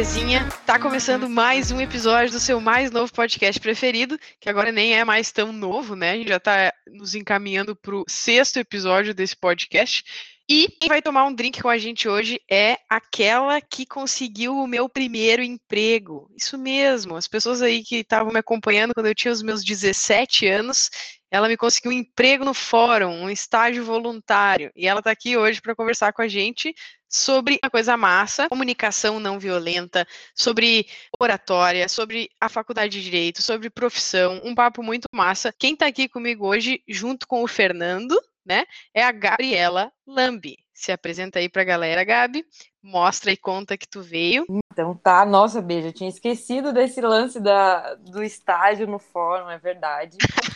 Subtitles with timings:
[0.00, 0.48] belezinha?
[0.64, 5.04] Tá começando mais um episódio do seu mais novo podcast preferido, que agora nem é
[5.04, 6.12] mais tão novo, né?
[6.12, 10.02] A gente já tá nos encaminhando pro sexto episódio desse podcast.
[10.48, 14.66] E quem vai tomar um drink com a gente hoje é aquela que conseguiu o
[14.66, 16.30] meu primeiro emprego.
[16.34, 20.46] Isso mesmo, as pessoas aí que estavam me acompanhando quando eu tinha os meus 17
[20.46, 20.90] anos,
[21.30, 24.70] ela me conseguiu um emprego no fórum, um estágio voluntário.
[24.74, 26.74] E ela está aqui hoje para conversar com a gente
[27.08, 30.86] sobre a coisa massa, comunicação não violenta, sobre
[31.18, 35.52] oratória, sobre a faculdade de direito, sobre profissão, um papo muito massa.
[35.56, 38.64] Quem está aqui comigo hoje, junto com o Fernando, né?
[38.94, 40.56] É a Gabriela Lambi.
[40.72, 42.42] Se apresenta aí pra galera, Gabi.
[42.82, 44.46] Mostra e conta que tu veio.
[44.72, 45.88] Então tá, nossa, beijo.
[45.88, 50.16] Eu tinha esquecido desse lance da, do estágio no fórum, é verdade.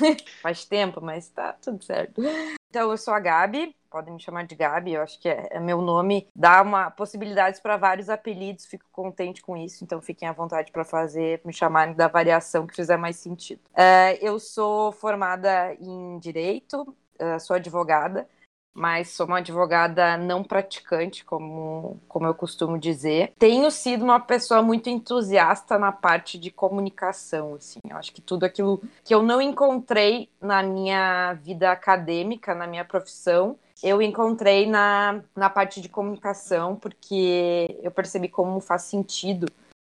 [0.42, 2.20] Faz tempo, mas tá tudo certo.
[2.68, 5.60] Então, eu sou a Gabi, podem me chamar de Gabi, eu acho que é, é
[5.60, 6.28] meu nome.
[6.34, 10.84] Dá uma possibilidades para vários apelidos, fico contente com isso, então fiquem à vontade para
[10.84, 13.60] fazer, me chamarem da variação que fizer mais sentido.
[13.74, 18.28] É, eu sou formada em Direito, uh, sou advogada,
[18.74, 23.32] mas sou uma advogada não praticante, como, como eu costumo dizer.
[23.38, 27.80] Tenho sido uma pessoa muito entusiasta na parte de comunicação, assim.
[27.88, 32.84] Eu acho que tudo aquilo que eu não encontrei na minha vida acadêmica, na minha
[32.84, 39.46] profissão, eu encontrei na, na parte de comunicação, porque eu percebi como faz sentido,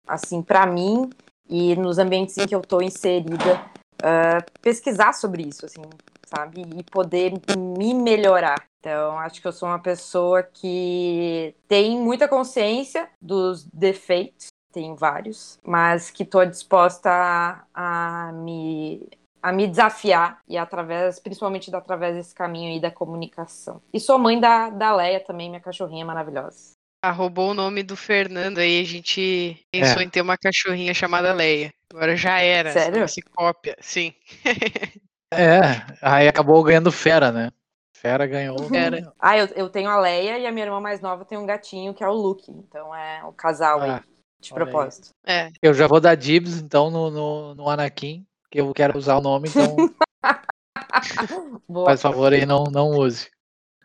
[0.07, 1.09] assim, para mim
[1.49, 3.65] e nos ambientes em que eu estou inserida,
[4.03, 5.83] uh, pesquisar sobre isso, assim,
[6.27, 6.63] sabe?
[6.77, 8.63] E poder me melhorar.
[8.81, 15.59] Então, acho que eu sou uma pessoa que tem muita consciência dos defeitos, tenho vários,
[15.65, 19.09] mas que estou disposta a, a, me
[19.43, 23.81] a me desafiar e através, principalmente através desse caminho aí da comunicação.
[23.93, 26.73] E sou mãe da, da Leia também, minha cachorrinha maravilhosa.
[27.03, 30.05] Ah, roubou o nome do Fernando aí, a gente pensou é.
[30.05, 31.73] em ter uma cachorrinha chamada Leia.
[31.93, 32.73] Agora já era.
[32.73, 33.09] Sério?
[33.09, 34.13] Se cópia, sim.
[35.33, 37.51] É, aí acabou ganhando Fera, né?
[37.93, 38.59] Fera ganhou.
[38.69, 39.13] Fera.
[39.19, 41.95] Ah, eu, eu tenho a Leia e a minha irmã mais nova tem um gatinho
[41.95, 42.51] que é o Luke.
[42.51, 44.01] Então é o casal ah, aí,
[44.39, 45.11] de propósito.
[45.27, 45.51] É.
[45.61, 49.21] Eu já vou dar dibs, então, no, no, no Anakin, que eu quero usar o
[49.21, 49.77] nome, então.
[51.85, 53.29] Faz favor aí, não, não use.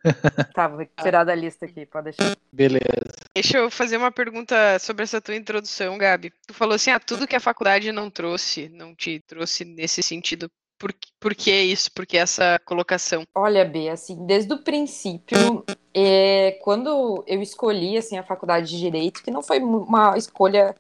[0.56, 2.35] Tá, vou tirar da lista aqui, pode deixar.
[2.51, 3.13] Beleza.
[3.35, 6.34] Deixa eu fazer uma pergunta sobre essa tua introdução, Gabi.
[6.47, 10.50] Tu falou assim, ah, tudo que a faculdade não trouxe, não te trouxe nesse sentido
[10.81, 11.92] por, por que isso?
[11.92, 13.24] Por que essa colocação?
[13.36, 19.22] Olha, B, assim, desde o princípio, é, quando eu escolhi assim, a faculdade de Direito,
[19.22, 20.75] que não foi uma escolha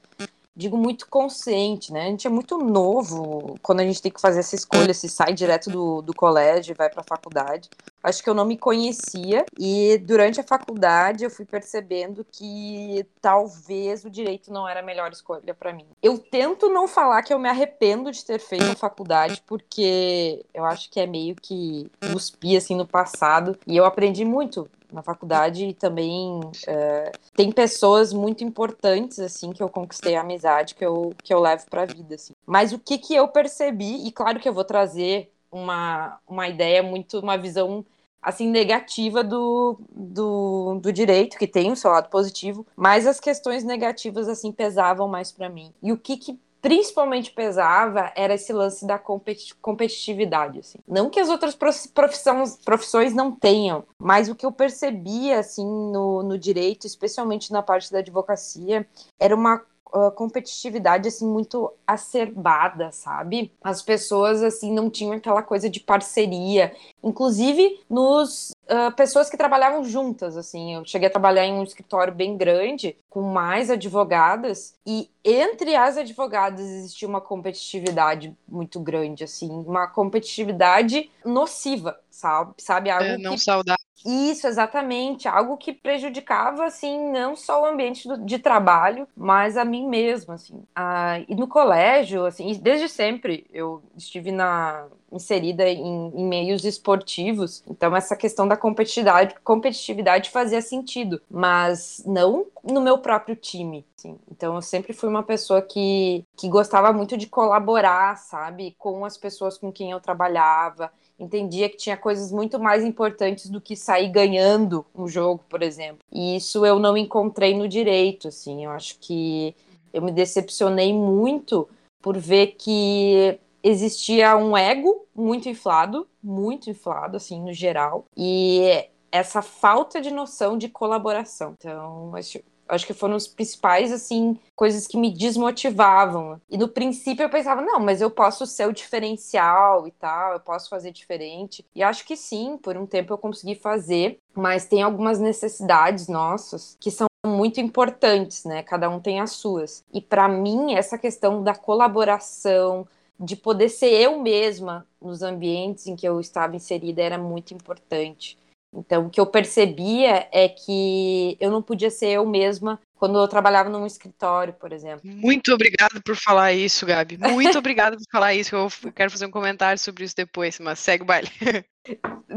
[0.55, 2.01] digo, muito consciente, né?
[2.01, 5.33] A gente é muito novo quando a gente tem que fazer essa escolha, se sai
[5.33, 7.69] direto do, do colégio e vai para a faculdade.
[8.03, 14.03] Acho que eu não me conhecia e durante a faculdade eu fui percebendo que talvez
[14.03, 15.85] o direito não era a melhor escolha para mim.
[16.01, 20.65] Eu tento não falar que eu me arrependo de ter feito a faculdade porque eu
[20.65, 25.65] acho que é meio que cuspir assim no passado e eu aprendi muito na faculdade
[25.65, 31.13] e também é, tem pessoas muito importantes assim que eu conquistei a amizade que eu
[31.23, 32.33] que eu levo para a vida assim.
[32.45, 36.81] Mas o que que eu percebi e claro que eu vou trazer uma, uma ideia
[36.81, 37.85] muito uma visão
[38.21, 43.63] assim negativa do, do, do direito que tem o seu lado positivo, mas as questões
[43.63, 45.73] negativas assim pesavam mais para mim.
[45.81, 50.77] E o que que principalmente pesava era esse lance da competitividade, assim.
[50.87, 56.21] Não que as outras profissões, profissões não tenham, mas o que eu percebia, assim, no,
[56.21, 58.87] no direito, especialmente na parte da advocacia,
[59.19, 63.51] era uma uh, competitividade assim muito acerbada, sabe?
[63.61, 69.83] As pessoas assim não tinham aquela coisa de parceria, inclusive nos uh, pessoas que trabalhavam
[69.83, 70.75] juntas, assim.
[70.75, 75.97] Eu cheguei a trabalhar em um escritório bem grande com mais advogadas e entre as
[75.97, 82.53] advogadas existia uma competitividade muito grande, assim, uma competitividade nociva, sabe?
[82.57, 83.41] Sabe algo é, não que...
[83.41, 83.90] saudável.
[84.05, 85.27] Isso, exatamente.
[85.27, 90.35] Algo que prejudicava, assim, não só o ambiente do, de trabalho, mas a mim mesma,
[90.35, 90.63] assim.
[90.75, 97.63] Ah, e no colégio, assim, desde sempre eu estive na, inserida em, em, meios esportivos,
[97.67, 103.85] então essa questão da competitividade, competitividade fazia sentido, mas não no meu próprio time.
[103.97, 104.17] Assim.
[104.31, 109.17] Então eu sempre fui uma pessoa que, que gostava muito de colaborar, sabe, com as
[109.17, 114.09] pessoas com quem eu trabalhava entendia que tinha coisas muito mais importantes do que sair
[114.09, 115.99] ganhando um jogo, por exemplo.
[116.11, 118.65] E isso eu não encontrei no direito, assim.
[118.65, 119.55] Eu acho que
[119.93, 121.69] eu me decepcionei muito
[122.01, 129.41] por ver que existia um ego muito inflado, muito inflado, assim, no geral, e essa
[129.41, 131.53] falta de noção de colaboração.
[131.57, 132.39] Então, Acho
[132.79, 136.39] que foram os principais, assim, coisas que me desmotivavam.
[136.49, 140.39] E no princípio eu pensava, não, mas eu posso ser o diferencial e tal, eu
[140.39, 141.65] posso fazer diferente.
[141.75, 146.77] E acho que sim, por um tempo eu consegui fazer, mas tem algumas necessidades nossas
[146.79, 148.63] que são muito importantes, né?
[148.63, 149.83] Cada um tem as suas.
[149.93, 152.87] E para mim, essa questão da colaboração,
[153.19, 158.37] de poder ser eu mesma nos ambientes em que eu estava inserida era muito importante.
[158.73, 163.27] Então, o que eu percebia é que eu não podia ser eu mesma quando eu
[163.27, 165.01] trabalhava num escritório, por exemplo.
[165.03, 167.17] Muito obrigada por falar isso, Gabi.
[167.17, 168.55] Muito obrigada por falar isso.
[168.55, 171.27] Eu quero fazer um comentário sobre isso depois, mas segue o baile.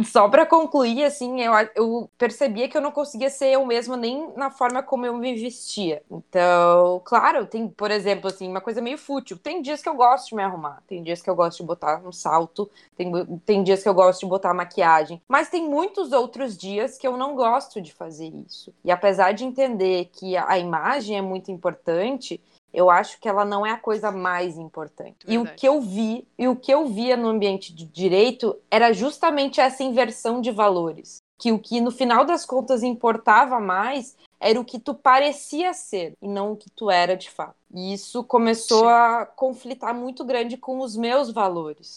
[0.05, 4.33] Só para concluir, assim, eu, eu percebia que eu não conseguia ser eu mesma nem
[4.37, 6.03] na forma como eu me vestia.
[6.11, 9.39] Então, claro, tem, por exemplo, assim, uma coisa meio fútil.
[9.39, 12.03] Tem dias que eu gosto de me arrumar, tem dias que eu gosto de botar
[12.05, 13.11] um salto, tem,
[13.45, 17.17] tem dias que eu gosto de botar maquiagem, mas tem muitos outros dias que eu
[17.17, 18.73] não gosto de fazer isso.
[18.85, 22.41] E apesar de entender que a imagem é muito importante,
[22.75, 25.25] eu acho que ela não é a coisa mais importante.
[25.25, 25.33] Verdade.
[25.35, 28.93] E o que eu vi, e o que eu via no ambiente de direito era
[28.93, 31.19] justamente essa inversão de valores.
[31.39, 36.15] Que o que no final das contas importava mais era o que tu parecia ser
[36.21, 37.55] e não o que tu era de fato.
[37.73, 38.89] E isso começou Sim.
[38.89, 41.97] a conflitar muito grande com os meus valores.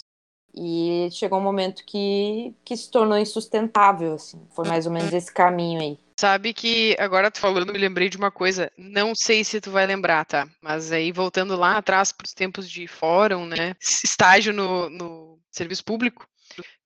[0.59, 4.41] E chegou um momento que, que se tornou insustentável, assim.
[4.49, 5.99] Foi mais ou menos esse caminho aí.
[6.19, 9.85] Sabe que agora tu falando, me lembrei de uma coisa, não sei se tu vai
[9.85, 10.47] lembrar, tá?
[10.59, 13.75] Mas aí voltando lá atrás para os tempos de fórum, né?
[13.79, 16.27] Estágio no, no serviço público.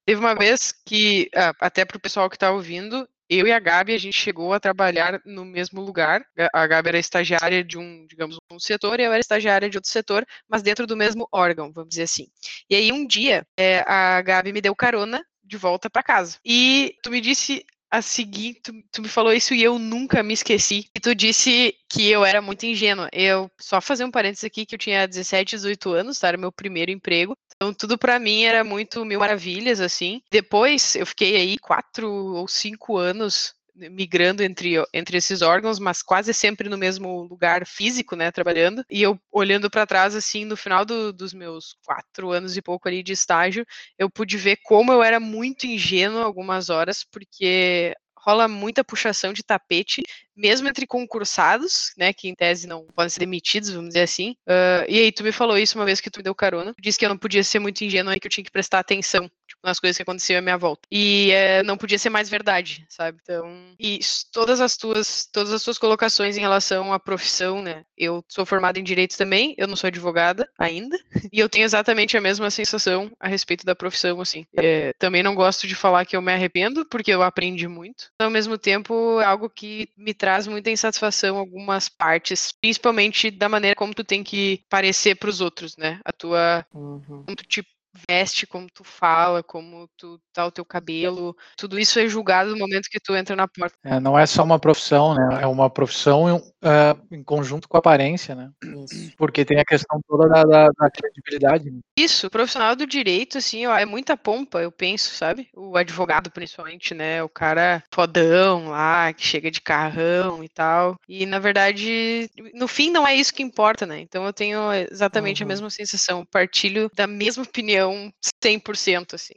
[0.05, 3.59] Teve uma vez que, ah, até para o pessoal que está ouvindo, eu e a
[3.59, 6.21] Gabi, a gente chegou a trabalhar no mesmo lugar.
[6.53, 9.89] A Gabi era estagiária de um, digamos, um setor e eu era estagiária de outro
[9.89, 12.27] setor, mas dentro do mesmo órgão, vamos dizer assim.
[12.69, 16.39] E aí um dia, é, a Gabi me deu carona de volta para casa.
[16.45, 20.33] E tu me disse a seguir, tu, tu, me falou isso e eu nunca me
[20.33, 20.89] esqueci.
[20.95, 23.09] E tu disse que eu era muito ingênua.
[23.11, 26.29] Eu, só fazer um parênteses aqui, que eu tinha 17, 18 anos, tá?
[26.29, 27.35] Era meu primeiro emprego.
[27.55, 30.21] Então, tudo para mim era muito mil maravilhas, assim.
[30.31, 36.33] Depois, eu fiquei aí quatro ou cinco anos migrando entre, entre esses órgãos, mas quase
[36.33, 38.83] sempre no mesmo lugar físico, né, trabalhando.
[38.89, 42.87] E eu olhando para trás, assim, no final do, dos meus quatro anos e pouco
[42.87, 43.65] ali de estágio,
[43.97, 49.43] eu pude ver como eu era muito ingênuo algumas horas, porque rola muita puxação de
[49.43, 50.03] tapete,
[50.35, 54.35] mesmo entre concursados, né, que em tese não podem ser demitidos, vamos dizer assim.
[54.47, 56.73] Uh, e aí, tu me falou isso uma vez que tu me deu carona.
[56.75, 58.79] Tu disse que eu não podia ser muito ingênuo e que eu tinha que prestar
[58.79, 59.29] atenção
[59.63, 60.87] nas coisas que aconteciam à minha volta.
[60.91, 63.19] E é, não podia ser mais verdade, sabe?
[63.21, 63.99] Então, e
[64.31, 67.83] todas as tuas, todas as tuas colocações em relação à profissão, né?
[67.97, 70.97] Eu sou formada em direito também, eu não sou advogada ainda,
[71.31, 74.45] e eu tenho exatamente a mesma sensação a respeito da profissão, assim.
[74.57, 78.09] É, também não gosto de falar que eu me arrependo, porque eu aprendi muito.
[78.19, 83.75] Ao mesmo tempo, é algo que me traz muita insatisfação algumas partes, principalmente da maneira
[83.75, 85.99] como tu tem que parecer para os outros, né?
[86.03, 87.23] A tua uhum.
[87.25, 87.63] como tu te
[88.09, 92.57] veste, como tu fala, como tu tá o teu cabelo, tudo isso é julgado no
[92.57, 93.75] momento que tu entra na porta.
[93.83, 95.41] É, não é só uma profissão, né?
[95.41, 98.51] É uma profissão uh, em conjunto com a aparência, né?
[98.63, 99.13] Isso.
[99.17, 101.69] Porque tem a questão toda da, da, da credibilidade.
[101.69, 101.79] Né?
[101.97, 105.49] Isso, o profissional do direito, assim, ó, é muita pompa, eu penso, sabe?
[105.53, 107.21] O advogado, principalmente, né?
[107.23, 110.95] O cara fodão lá, que chega de carrão e tal.
[111.07, 113.99] E, na verdade, no fim, não é isso que importa, né?
[113.99, 115.47] Então eu tenho exatamente uhum.
[115.47, 119.33] a mesma sensação, partilho da mesma opinião opinião 100%, assim.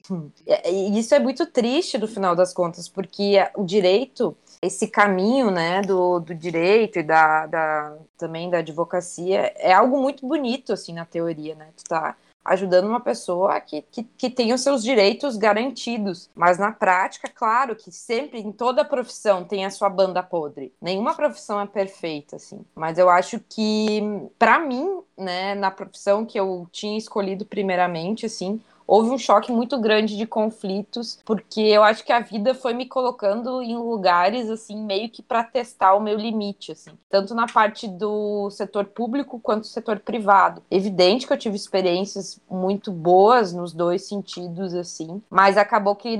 [0.47, 5.83] É, isso é muito triste no final das contas, porque o direito, esse caminho, né,
[5.83, 11.05] do, do direito e da, da, também da advocacia, é algo muito bonito, assim, na
[11.05, 11.69] teoria, né?
[11.77, 16.29] Tu tá ajudando uma pessoa que, que, que tem os seus direitos garantidos.
[16.35, 20.73] Mas na prática, claro que sempre, em toda profissão, tem a sua banda podre.
[20.81, 22.65] Nenhuma profissão é perfeita, assim.
[22.75, 24.03] Mas eu acho que,
[24.39, 29.79] para mim, né, na profissão que eu tinha escolhido primeiramente, assim, houve um choque muito
[29.79, 34.85] grande de conflitos, porque eu acho que a vida foi me colocando em lugares assim
[34.85, 39.63] meio que para testar o meu limite, assim, tanto na parte do setor público quanto
[39.63, 40.63] do setor privado.
[40.71, 46.19] Evidente que eu tive experiências muito boas nos dois sentidos assim, mas acabou que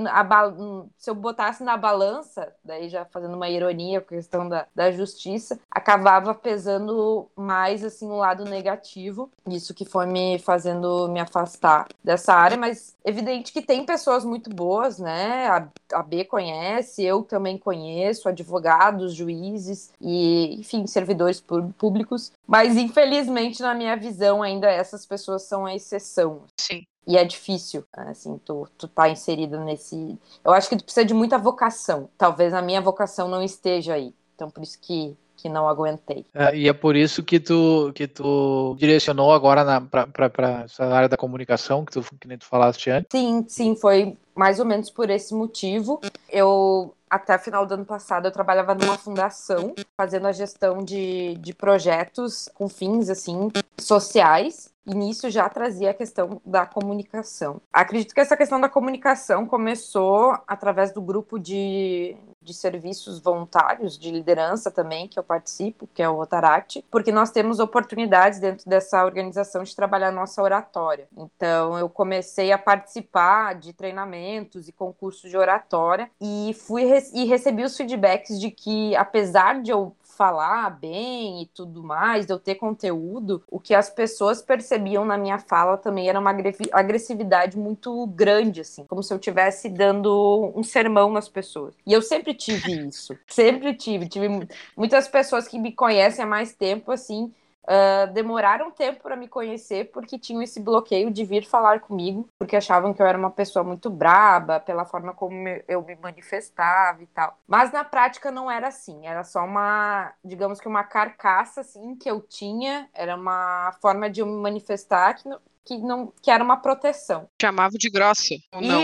[0.97, 4.91] se eu botasse na balança, daí já fazendo uma ironia com a questão da, da
[4.91, 11.87] justiça, acabava pesando mais assim o lado negativo, isso que foi me fazendo me afastar
[12.03, 15.47] dessa área área, mas evidente que tem pessoas muito boas, né?
[15.47, 21.43] A, a B conhece, eu também conheço, advogados, juízes e, enfim, servidores
[21.77, 22.31] públicos.
[22.47, 26.41] Mas, infelizmente, na minha visão, ainda essas pessoas são a exceção.
[26.59, 26.83] Sim.
[27.07, 30.17] E é difícil, assim, tu, tu tá inserido nesse.
[30.43, 32.09] Eu acho que tu precisa de muita vocação.
[32.17, 34.11] Talvez a minha vocação não esteja aí.
[34.33, 36.25] Então, por isso que que não aguentei.
[36.33, 41.17] É, e é por isso que tu, que tu direcionou agora para essa área da
[41.17, 43.07] comunicação, que tu, que nem tu falaste antes?
[43.11, 46.01] Sim, sim, foi mais ou menos por esse motivo.
[46.29, 51.53] Eu até final do ano passado eu trabalhava numa fundação fazendo a gestão de, de
[51.53, 57.61] projetos com fins assim sociais e nisso já trazia a questão da comunicação.
[57.71, 64.11] Acredito que essa questão da comunicação começou através do grupo de, de serviços voluntários, de
[64.11, 69.03] liderança também, que eu participo, que é o Rotaract, porque nós temos oportunidades dentro dessa
[69.03, 71.07] organização de trabalhar nossa oratória.
[71.17, 77.63] Então, eu comecei a participar de treinamentos e concursos de oratória e fui e recebi
[77.63, 82.55] os feedbacks de que, apesar de eu falar bem e tudo mais, de eu ter
[82.55, 86.33] conteúdo, o que as pessoas percebiam na minha fala também era uma
[86.71, 91.75] agressividade muito grande, assim, como se eu estivesse dando um sermão nas pessoas.
[91.85, 94.07] E eu sempre tive isso, sempre tive.
[94.07, 97.33] Tive muitas pessoas que me conhecem há mais tempo, assim,
[97.65, 102.55] Uh, demoraram tempo para me conhecer porque tinham esse bloqueio de vir falar comigo, porque
[102.55, 107.07] achavam que eu era uma pessoa muito braba pela forma como eu me manifestava e
[107.07, 107.39] tal.
[107.47, 112.09] Mas na prática não era assim, era só uma, digamos que uma carcaça assim que
[112.09, 115.27] eu tinha, era uma forma de eu me manifestar que
[115.65, 117.27] que não que era uma proteção.
[117.41, 118.35] Chamava de grossa.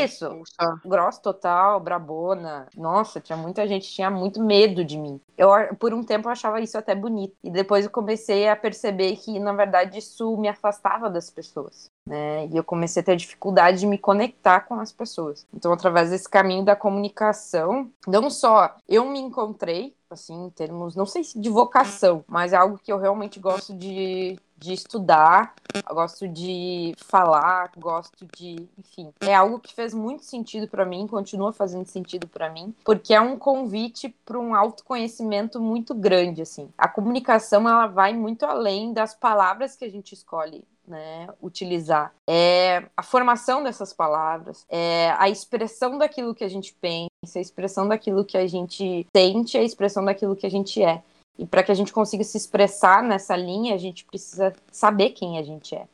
[0.04, 0.28] Isso.
[0.28, 2.68] Não, grossa total, brabona.
[2.76, 5.22] Nossa, tinha muita gente tinha muito medo de mim.
[5.38, 9.16] Eu por um tempo eu achava isso até bonito e depois eu comecei a perceber
[9.18, 11.90] que na verdade isso me afastava das pessoas.
[12.06, 12.48] Né?
[12.48, 15.46] E eu comecei a ter dificuldade de me conectar com as pessoas.
[15.54, 21.06] Então, através desse caminho da comunicação, não só eu me encontrei, assim, em termos, não
[21.06, 25.56] sei se de vocação, mas é algo que eu realmente gosto de, de estudar,
[25.90, 31.52] gosto de falar, gosto de, enfim, é algo que fez muito sentido para mim, continua
[31.52, 36.70] fazendo sentido para mim, porque é um convite para um autoconhecimento muito grande, assim.
[36.78, 42.14] A comunicação ela vai muito além das palavras que a gente escolhe né, utilizar.
[42.30, 47.88] É a formação dessas palavras, é a expressão daquilo que a gente pensa, a expressão
[47.88, 51.02] daquilo que a gente sente, a expressão daquilo que a gente é.
[51.42, 55.40] E para que a gente consiga se expressar nessa linha, a gente precisa saber quem
[55.40, 55.88] a gente é.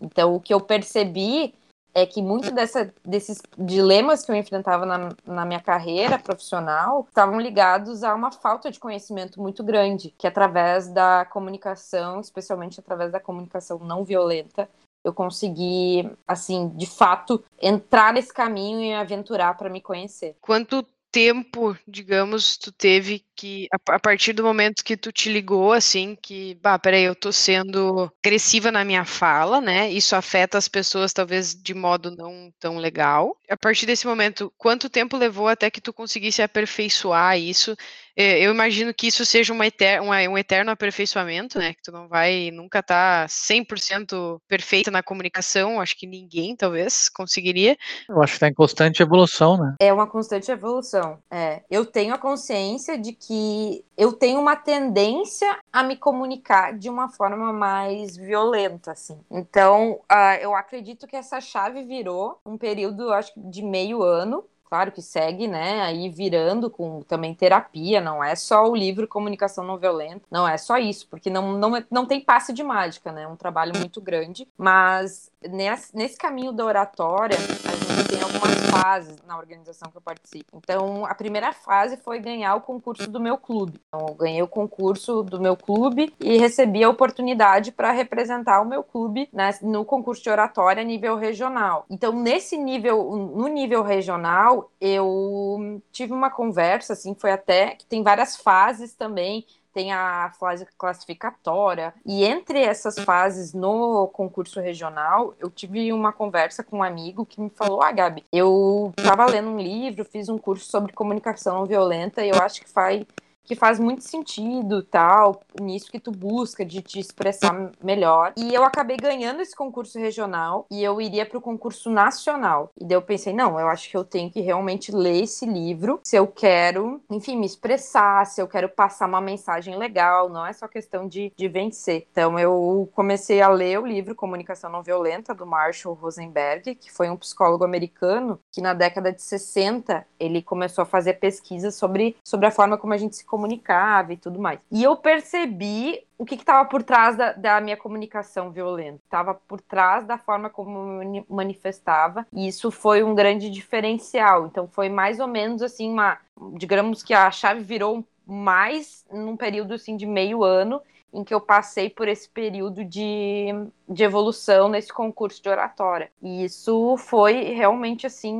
[0.00, 1.54] Então, o que eu percebi
[1.92, 7.38] é que muito dessa, desses dilemas que eu enfrentava na, na minha carreira profissional estavam
[7.38, 13.20] ligados a uma falta de conhecimento muito grande, que através da comunicação, especialmente através da
[13.20, 14.70] comunicação não violenta,
[15.04, 20.34] eu consegui, assim, de fato, entrar nesse caminho e aventurar para me conhecer.
[20.40, 25.72] Quanto tempo, digamos, tu teve que, a, a, partir do momento que tu te ligou,
[25.72, 29.90] assim, que, bah, peraí, eu tô sendo agressiva na minha fala, né?
[29.90, 33.36] Isso afeta as pessoas, talvez, de modo não tão legal.
[33.48, 37.76] A partir desse momento, quanto tempo levou até que tu conseguisse aperfeiçoar isso
[38.18, 41.74] eu imagino que isso seja uma eter uma, um eterno aperfeiçoamento, né?
[41.74, 47.08] Que tu não vai nunca estar tá 100% perfeita na comunicação, acho que ninguém, talvez,
[47.08, 47.76] conseguiria.
[48.08, 49.76] Eu acho que está em constante evolução, né?
[49.80, 51.62] É uma constante evolução, é.
[51.70, 57.08] Eu tenho a consciência de que eu tenho uma tendência a me comunicar de uma
[57.08, 59.18] forma mais violenta, assim.
[59.30, 64.44] Então, uh, eu acredito que essa chave virou um período, acho que de meio ano,
[64.68, 69.64] claro que segue, né, aí virando com também terapia, não é só o livro Comunicação
[69.64, 73.10] Não Violenta, não é só isso, porque não, não, é, não tem passe de mágica,
[73.10, 78.22] né, é um trabalho muito grande, mas nesse, nesse caminho da oratória, a gente tem
[78.22, 80.56] algumas fases na organização que eu participo.
[80.56, 83.80] Então, a primeira fase foi ganhar o concurso do meu clube.
[83.88, 88.64] Então, eu ganhei o concurso do meu clube e recebi a oportunidade para representar o
[88.64, 91.86] meu clube né, no concurso de oratória a nível regional.
[91.90, 98.02] Então, nesse nível, no nível regional, eu tive uma conversa, assim, foi até que tem
[98.02, 99.44] várias fases também
[99.78, 101.94] tem a fase classificatória.
[102.04, 107.40] E entre essas fases no concurso regional, eu tive uma conversa com um amigo que
[107.40, 111.66] me falou: Ah, Gabi, eu estava lendo um livro, fiz um curso sobre comunicação não
[111.66, 113.04] violenta e eu acho que faz
[113.48, 118.34] que faz muito sentido, tal, nisso que tu busca de te expressar melhor.
[118.36, 122.70] E eu acabei ganhando esse concurso regional e eu iria para o concurso nacional.
[122.78, 126.00] E daí eu pensei, não, eu acho que eu tenho que realmente ler esse livro
[126.04, 130.52] se eu quero, enfim, me expressar, se eu quero passar uma mensagem legal, não é
[130.52, 132.06] só questão de, de vencer.
[132.12, 137.08] Então eu comecei a ler o livro Comunicação Não Violenta do Marshall Rosenberg, que foi
[137.08, 142.46] um psicólogo americano que na década de 60 ele começou a fazer pesquisas sobre, sobre
[142.46, 144.58] a forma como a gente se comunicava e tudo mais.
[144.70, 149.00] E eu percebi o que estava por trás da, da, minha comunicação violenta.
[149.04, 152.26] Estava por trás da forma como eu manifestava.
[152.32, 154.46] E isso foi um grande diferencial.
[154.46, 156.18] Então foi mais ou menos assim uma,
[156.54, 161.40] digamos que a chave virou mais num período assim de meio ano em que eu
[161.40, 163.46] passei por esse período de,
[163.88, 166.10] de evolução nesse concurso de oratória.
[166.22, 168.36] E isso foi realmente assim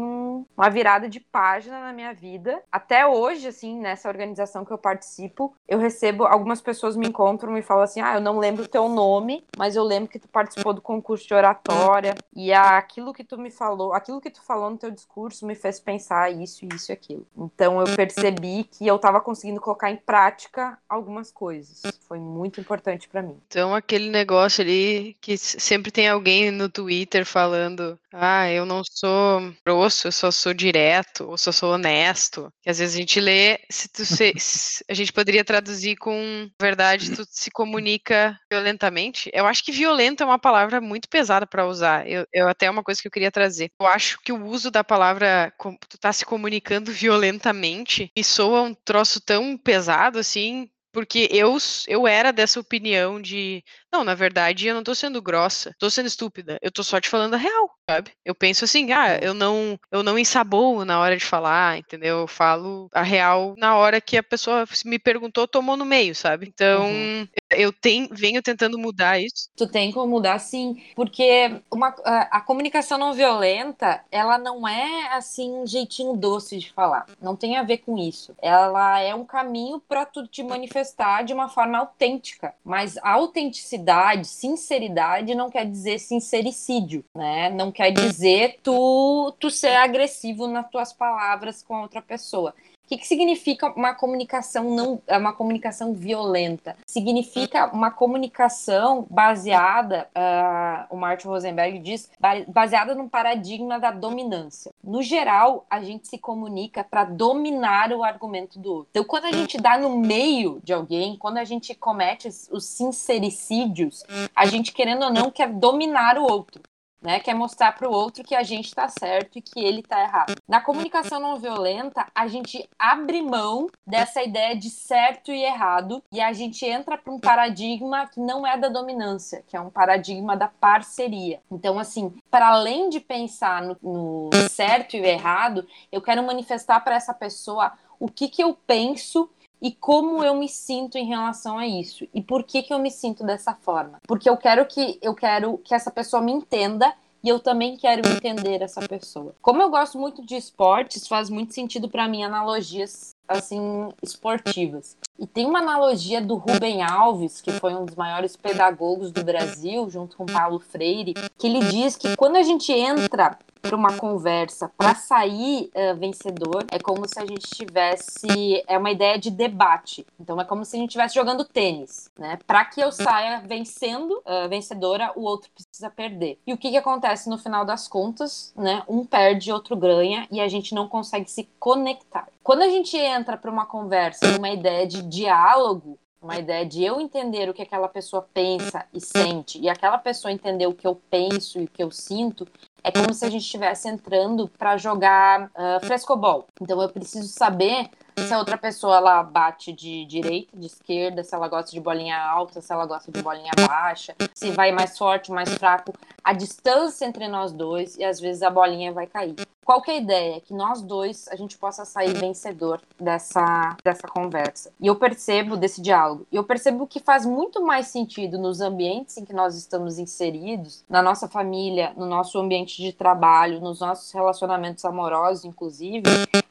[0.56, 2.62] uma virada de página na minha vida.
[2.70, 7.62] Até hoje, assim, nessa organização que eu participo, eu recebo algumas pessoas me encontram e
[7.62, 10.72] falam assim: "Ah, eu não lembro o teu nome, mas eu lembro que tu participou
[10.72, 14.78] do concurso de oratória e aquilo que tu me falou, aquilo que tu falou no
[14.78, 17.26] teu discurso me fez pensar isso, isso e aquilo".
[17.37, 21.82] Então eu percebi que eu estava conseguindo colocar em prática algumas coisas.
[22.06, 23.40] Foi muito muito importante para mim.
[23.46, 29.54] Então, aquele negócio ali que sempre tem alguém no Twitter falando: ah, eu não sou
[29.64, 32.52] grosso, eu só sou direto, ou só sou honesto.
[32.62, 34.32] Que às vezes a gente lê, se tu se,
[34.88, 39.30] a gente poderia traduzir com verdade, tu se comunica violentamente.
[39.32, 42.08] Eu acho que violento é uma palavra muito pesada para usar.
[42.08, 43.70] Eu, eu até é uma coisa que eu queria trazer.
[43.80, 45.52] Eu acho que o uso da palavra
[45.88, 52.07] tu tá se comunicando violentamente e soa um troço tão pesado assim porque eu, eu
[52.07, 56.59] era dessa opinião de, não, na verdade eu não tô sendo grossa, tô sendo estúpida,
[56.62, 58.11] eu tô só te falando a real, sabe?
[58.25, 62.21] Eu penso assim, ah, eu não, eu não ensaboo na hora de falar, entendeu?
[62.21, 66.47] Eu falo a real na hora que a pessoa me perguntou, tomou no meio, sabe?
[66.47, 67.26] Então, uhum.
[67.50, 69.49] eu tenho, venho tentando mudar isso.
[69.57, 75.14] Tu tem como mudar, sim, porque uma, a, a comunicação não violenta, ela não é
[75.14, 78.35] assim um jeitinho doce de falar, não tem a ver com isso.
[78.42, 82.54] Ela é um caminho para tu te manifestar de uma forma autêntica.
[82.64, 87.49] Mas autenticidade, sinceridade não quer dizer sincericídio, né?
[87.50, 92.52] Não quer dizer tu, tu ser agressivo nas tuas palavras com a outra pessoa.
[92.85, 96.74] O que, que significa uma comunicação não uma comunicação violenta?
[96.87, 102.11] Significa uma comunicação baseada, uh, o Martin Rosenberg diz,
[102.48, 104.72] baseada num paradigma da dominância.
[104.83, 108.88] No geral, a gente se comunica para dominar o argumento do outro.
[108.90, 114.02] Então, quando a gente dá no meio de alguém, quando a gente comete os sincericídios,
[114.35, 116.62] a gente querendo ou não quer dominar o outro
[117.00, 117.20] né?
[117.20, 120.34] Quer mostrar para o outro que a gente está certo e que ele está errado.
[120.46, 126.20] Na comunicação não violenta, a gente abre mão dessa ideia de certo e errado e
[126.20, 130.37] a gente entra para um paradigma que não é da dominância, que é um paradigma
[130.37, 131.40] da parceria.
[131.50, 136.96] Então, assim, para além de pensar no, no certo e errado, eu quero manifestar para
[136.96, 139.28] essa pessoa o que, que eu penso
[139.61, 142.07] e como eu me sinto em relação a isso?
[142.14, 143.99] E por que que eu me sinto dessa forma?
[144.07, 146.92] Porque eu quero que eu quero que essa pessoa me entenda
[147.23, 149.35] e eu também quero entender essa pessoa.
[149.42, 154.97] Como eu gosto muito de esportes faz muito sentido para mim analogias assim esportivas.
[155.18, 159.90] E tem uma analogia do Rubem Alves que foi um dos maiores pedagogos do Brasil
[159.90, 163.38] junto com Paulo Freire que ele diz que quando a gente entra
[163.73, 164.71] uma conversa.
[164.77, 170.07] Para sair uh, vencedor é como se a gente tivesse é uma ideia de debate.
[170.18, 172.38] Então é como se a gente estivesse jogando tênis né?
[172.47, 176.38] Para que eu saia vencendo uh, vencedora o outro precisa perder.
[176.47, 178.83] E o que que acontece no final das contas né?
[178.88, 182.29] Um perde outro ganha e a gente não consegue se conectar.
[182.42, 187.01] Quando a gente entra para uma conversa uma ideia de diálogo uma ideia de eu
[187.01, 191.01] entender o que aquela pessoa pensa e sente e aquela pessoa entender o que eu
[191.09, 192.47] penso e o que eu sinto,
[192.82, 196.46] é como se a gente estivesse entrando para jogar uh, frescobol.
[196.60, 197.88] Então eu preciso saber
[198.26, 202.18] se a outra pessoa ela bate de direita, de esquerda, se ela gosta de bolinha
[202.18, 207.04] alta, se ela gosta de bolinha baixa, se vai mais forte, mais fraco, a distância
[207.04, 209.37] entre nós dois e às vezes a bolinha vai cair.
[209.68, 210.40] Qual que é a ideia?
[210.40, 214.72] Que nós dois a gente possa sair vencedor dessa, dessa conversa.
[214.81, 216.26] E eu percebo desse diálogo.
[216.33, 220.83] E eu percebo que faz muito mais sentido nos ambientes em que nós estamos inseridos,
[220.88, 226.02] na nossa família, no nosso ambiente de trabalho, nos nossos relacionamentos amorosos, inclusive,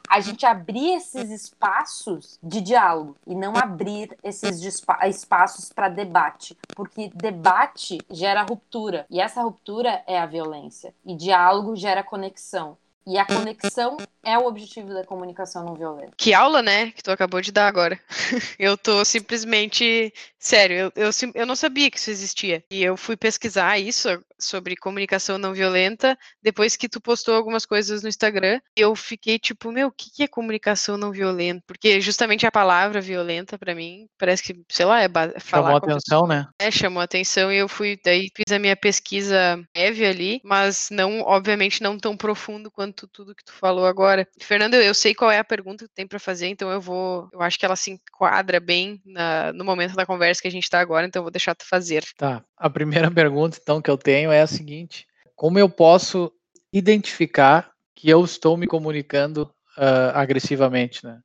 [0.08, 7.12] a gente abrir esses espaços de diálogo e não abrir esses espaços para debate, porque
[7.14, 12.78] debate gera ruptura e essa ruptura é a violência e diálogo gera conexão.
[13.08, 16.12] E a conexão é o objetivo da comunicação não violenta.
[16.18, 16.92] Que aula, né?
[16.92, 17.98] Que tu acabou de dar agora.
[18.60, 20.14] eu tô simplesmente.
[20.38, 22.62] Sério, eu, eu, eu não sabia que isso existia.
[22.70, 28.04] E eu fui pesquisar isso sobre comunicação não violenta depois que tu postou algumas coisas
[28.04, 28.60] no Instagram.
[28.76, 31.64] Eu fiquei tipo, meu, o que, que é comunicação não violenta?
[31.66, 35.72] Porque justamente a palavra violenta, para mim, parece que, sei lá, é falar.
[35.72, 36.48] Chamou atenção, né?
[36.60, 41.22] É, chamou atenção e eu fui, daí fiz a minha pesquisa prévia ali, mas não,
[41.22, 44.28] obviamente, não tão profundo quanto tu, tudo que tu falou agora.
[44.42, 47.28] Fernando, eu sei qual é a pergunta que tu tem para fazer, então eu vou.
[47.32, 50.64] Eu acho que ela se enquadra bem na, no momento da conversa que a gente
[50.64, 52.04] está agora, então eu vou deixar tu fazer.
[52.18, 52.44] Tá.
[52.58, 56.32] A primeira pergunta, então, que eu tenho é a seguinte: como eu posso
[56.72, 61.20] identificar que eu estou me comunicando uh, agressivamente, né?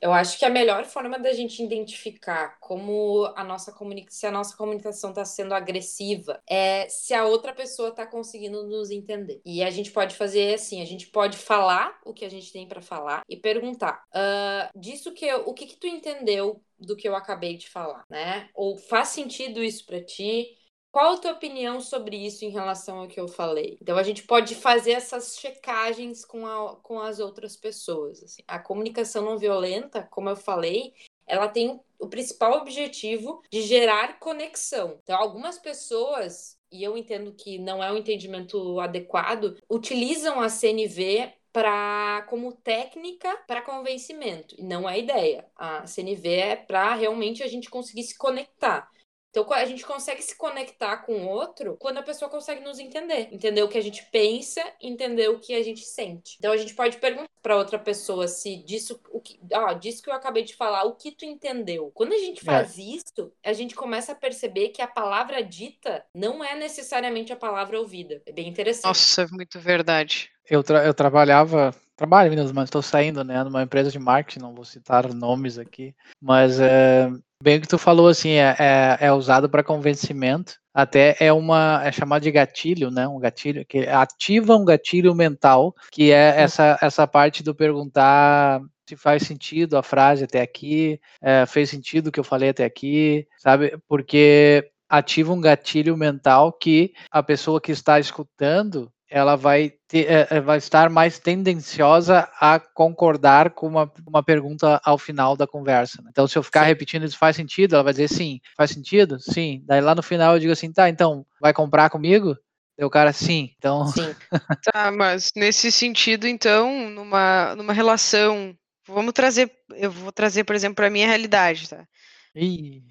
[0.00, 3.74] Eu acho que a melhor forma da gente identificar como a nossa
[4.08, 8.90] se a nossa comunicação está sendo agressiva, é se a outra pessoa está conseguindo nos
[8.90, 9.40] entender.
[9.44, 12.68] E a gente pode fazer assim, a gente pode falar o que a gente tem
[12.68, 17.08] para falar e perguntar, uh, disso que eu, o que que tu entendeu do que
[17.08, 18.48] eu acabei de falar, né?
[18.54, 20.56] Ou faz sentido isso para ti?
[20.94, 23.76] Qual a tua opinião sobre isso em relação ao que eu falei?
[23.82, 28.22] Então, a gente pode fazer essas checagens com, a, com as outras pessoas.
[28.22, 28.44] Assim.
[28.46, 30.94] A comunicação não violenta, como eu falei,
[31.26, 35.00] ela tem o principal objetivo de gerar conexão.
[35.02, 41.32] Então, algumas pessoas, e eu entendo que não é um entendimento adequado, utilizam a CNV
[41.52, 45.44] para como técnica para convencimento e não é ideia.
[45.56, 48.88] A CNV é para realmente a gente conseguir se conectar.
[49.34, 53.28] Então a gente consegue se conectar com o outro quando a pessoa consegue nos entender,
[53.32, 56.36] entender o que a gente pensa, entender o que a gente sente.
[56.38, 60.08] Então a gente pode perguntar para outra pessoa se disso o que, ó, disso que
[60.08, 61.90] eu acabei de falar, o que tu entendeu.
[61.92, 62.82] Quando a gente faz é.
[62.82, 67.78] isso, a gente começa a perceber que a palavra dita não é necessariamente a palavra
[67.78, 68.22] ouvida.
[68.24, 68.84] É bem interessante.
[68.84, 70.30] Nossa, é muito verdade.
[70.48, 74.54] Eu, tra eu trabalhava trabalho, meninas, mas estou saindo, né, numa empresa de marketing, não
[74.54, 77.08] vou citar nomes aqui, mas é,
[77.44, 81.82] bem o que tu falou, assim, é, é, é usado para convencimento, até é uma,
[81.84, 86.40] é chamado de gatilho, né, um gatilho, que ativa um gatilho mental, que é hum.
[86.40, 92.06] essa, essa parte do perguntar se faz sentido a frase até aqui, é, fez sentido
[92.06, 97.60] o que eu falei até aqui, sabe, porque ativa um gatilho mental que a pessoa
[97.60, 103.68] que está escutando ela vai, ter, é, é, vai estar mais tendenciosa a concordar com
[103.68, 106.02] uma, uma pergunta ao final da conversa.
[106.02, 106.08] Né?
[106.10, 106.66] Então, se eu ficar sim.
[106.66, 108.40] repetindo isso faz sentido, ela vai dizer sim.
[108.56, 109.20] Faz sentido?
[109.20, 109.62] Sim.
[109.66, 112.36] Daí lá no final eu digo assim, tá, então, vai comprar comigo?
[112.76, 113.52] o cara, sim.
[113.56, 113.86] Então.
[113.86, 114.16] Sim.
[114.72, 118.52] tá, mas nesse sentido, então, numa, numa relação.
[118.84, 119.48] Vamos trazer.
[119.74, 121.86] Eu vou trazer, por exemplo, para a minha realidade, tá?
[122.34, 122.82] Ih.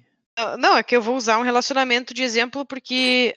[0.58, 3.34] Não, é que eu vou usar um relacionamento de exemplo porque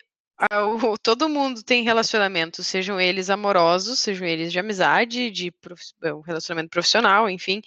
[1.02, 6.69] todo mundo tem relacionamentos, sejam eles amorosos, sejam eles de amizade, de prof, um relacionamento
[6.69, 7.62] profissional, enfim.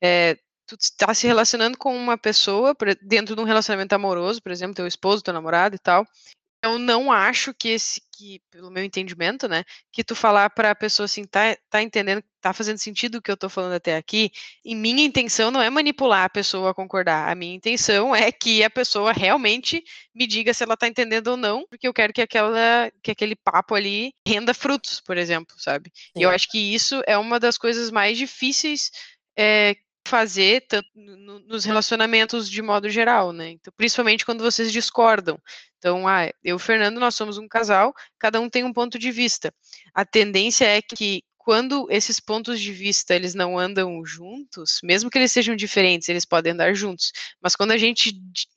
[0.00, 0.36] É,
[0.66, 4.86] tu está se relacionando com uma pessoa dentro de um relacionamento amoroso, por exemplo, teu
[4.86, 6.04] esposo, teu namorado e tal,
[6.62, 10.74] eu não acho que esse, que, pelo meu entendimento, né, que tu falar para a
[10.74, 14.30] pessoa assim, tá, tá entendendo, tá fazendo sentido o que eu tô falando até aqui,
[14.64, 18.64] e minha intenção não é manipular a pessoa a concordar, a minha intenção é que
[18.64, 19.82] a pessoa realmente
[20.14, 23.36] me diga se ela tá entendendo ou não, porque eu quero que aquela, que aquele
[23.36, 25.92] papo ali renda frutos, por exemplo, sabe?
[26.16, 28.90] E eu acho que isso é uma das coisas mais difíceis
[29.38, 33.50] é, fazer tanto no, nos relacionamentos de modo geral, né?
[33.50, 35.38] Então, principalmente quando vocês discordam.
[35.78, 38.98] Então, ah, eu e o Fernando, nós somos um casal, cada um tem um ponto
[38.98, 39.52] de vista.
[39.92, 45.18] A tendência é que quando esses pontos de vista eles não andam juntos, mesmo que
[45.18, 47.12] eles sejam diferentes, eles podem andar juntos.
[47.40, 48.12] Mas quando a gente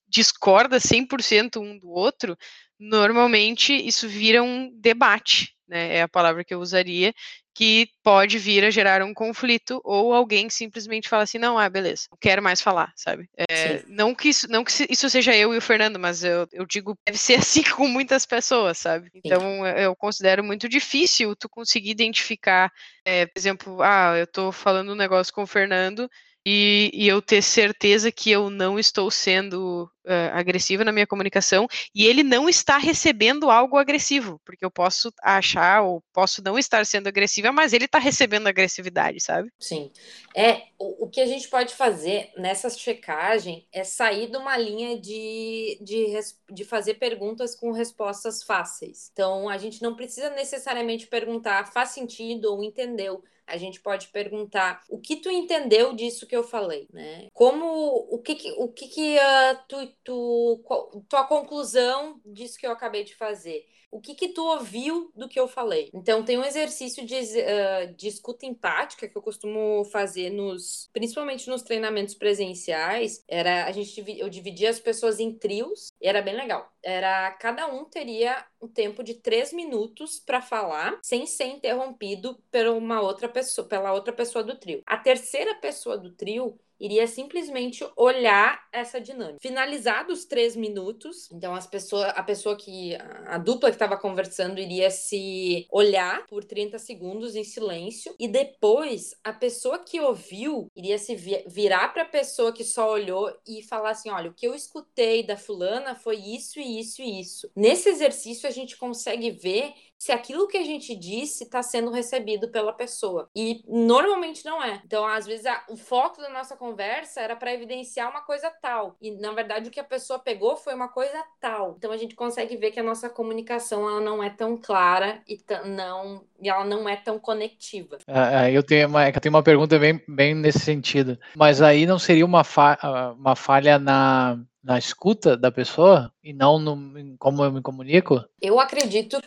[0.07, 2.37] discorda 100% um do outro,
[2.79, 5.97] normalmente isso vira um debate, né?
[5.97, 7.13] É a palavra que eu usaria,
[7.53, 12.03] que pode vir a gerar um conflito ou alguém simplesmente fala assim, não, ah, beleza,
[12.11, 13.29] não quero mais falar, sabe?
[13.49, 16.65] É, não que isso, não que isso seja eu e o Fernando, mas eu, eu
[16.65, 19.09] digo deve ser assim com muitas pessoas, sabe?
[19.13, 22.71] Então eu considero muito difícil tu conseguir identificar,
[23.03, 26.09] é, por exemplo, ah, eu tô falando um negócio com o Fernando
[26.45, 31.67] e, e, eu ter certeza que eu não estou sendo uh, agressiva na minha comunicação
[31.93, 36.85] e ele não está recebendo algo agressivo, porque eu posso achar ou posso não estar
[36.85, 39.51] sendo agressiva, mas ele está recebendo agressividade, sabe?
[39.59, 39.91] Sim.
[40.33, 44.97] É, o, o, que a gente pode fazer nessa checagem é sair de uma linha
[44.97, 46.05] de, de,
[46.49, 49.09] de fazer perguntas com respostas fáceis.
[49.11, 54.83] Então, a gente não precisa necessariamente perguntar faz sentido ou entendeu a gente pode perguntar
[54.89, 57.27] o que tu entendeu disso que eu falei, né?
[57.33, 57.65] Como
[58.09, 62.71] o que, que o que, que uh, tu, tu qual, tua conclusão disso que eu
[62.71, 63.65] acabei de fazer?
[63.91, 65.89] o que que tu ouviu do que eu falei.
[65.93, 71.49] Então tem um exercício de, uh, de escuta empática que eu costumo fazer nos, principalmente
[71.49, 73.23] nos treinamentos presenciais.
[73.27, 76.71] Era a gente eu dividia as pessoas em trios e era bem legal.
[76.83, 82.67] Era cada um teria um tempo de três minutos para falar sem ser interrompido por
[82.67, 84.81] uma outra pessoa, pela outra pessoa do trio.
[84.85, 89.39] A terceira pessoa do trio iria simplesmente olhar essa dinâmica.
[89.41, 92.95] Finalizados três minutos, então as pessoas, a pessoa que
[93.25, 99.15] a dupla que estava conversando iria se olhar por 30 segundos em silêncio e depois
[99.23, 101.15] a pessoa que ouviu iria se
[101.47, 105.23] virar para a pessoa que só olhou e falar assim, olha, o que eu escutei
[105.23, 107.51] da fulana foi isso isso e isso.
[107.55, 112.47] Nesse exercício a gente consegue ver se aquilo que a gente disse está sendo recebido
[112.47, 113.29] pela pessoa.
[113.35, 114.81] E normalmente não é.
[114.85, 118.95] Então, às vezes, a, o foco da nossa conversa era para evidenciar uma coisa tal.
[119.01, 121.75] E, na verdade, o que a pessoa pegou foi uma coisa tal.
[121.77, 125.37] Então, a gente consegue ver que a nossa comunicação ela não é tão clara e
[125.65, 127.97] não e ela não é tão conectiva.
[128.07, 131.19] É, eu, tenho uma, eu tenho uma pergunta bem, bem nesse sentido.
[131.35, 132.77] Mas aí não seria uma, fa
[133.17, 138.23] uma falha na, na escuta da pessoa e não no, em como eu me comunico?
[138.41, 139.21] Eu acredito,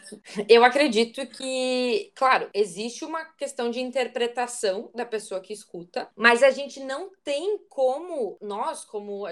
[0.48, 6.50] eu acredito que, claro, existe uma questão de interpretação da pessoa que escuta, mas a
[6.50, 9.26] gente não tem como nós, como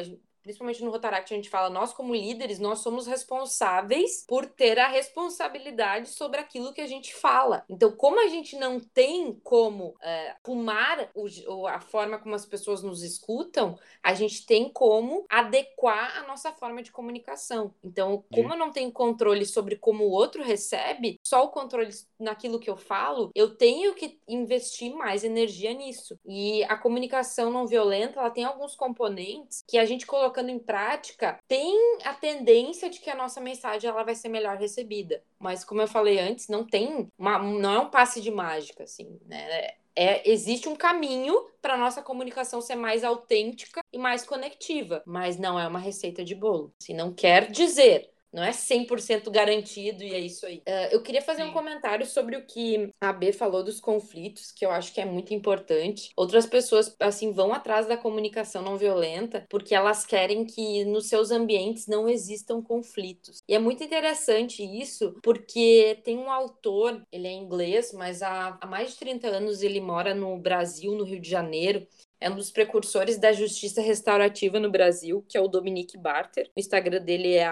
[0.51, 4.89] principalmente no Rotaract, a gente fala, nós como líderes, nós somos responsáveis por ter a
[4.89, 7.65] responsabilidade sobre aquilo que a gente fala.
[7.69, 12.83] Então, como a gente não tem como é, fumar o, a forma como as pessoas
[12.83, 17.73] nos escutam, a gente tem como adequar a nossa forma de comunicação.
[17.85, 22.59] Então, como eu não tenho controle sobre como o outro recebe, só o controle naquilo
[22.59, 26.19] que eu falo, eu tenho que investir mais energia nisso.
[26.27, 30.59] E a comunicação não violenta, ela tem alguns componentes que a gente coloca colocando em
[30.59, 35.23] prática, tem a tendência de que a nossa mensagem ela vai ser melhor recebida.
[35.39, 39.19] Mas como eu falei antes, não tem uma, não é um passe de mágica, assim,
[39.27, 39.75] né?
[39.95, 45.59] É, existe um caminho para nossa comunicação ser mais autêntica e mais conectiva, mas não
[45.59, 46.73] é uma receita de bolo.
[46.81, 50.59] Assim, não quer dizer não é 100% garantido e é isso aí.
[50.59, 51.51] Uh, eu queria fazer Sim.
[51.51, 55.05] um comentário sobre o que a B falou dos conflitos, que eu acho que é
[55.05, 56.11] muito importante.
[56.17, 61.31] Outras pessoas, assim, vão atrás da comunicação não violenta porque elas querem que nos seus
[61.31, 63.43] ambientes não existam conflitos.
[63.49, 68.67] E é muito interessante isso porque tem um autor, ele é inglês, mas há, há
[68.67, 71.87] mais de 30 anos ele mora no Brasil, no Rio de Janeiro,
[72.21, 76.51] é um dos precursores da justiça restaurativa no Brasil, que é o Dominique Barter.
[76.57, 77.51] O Instagram dele é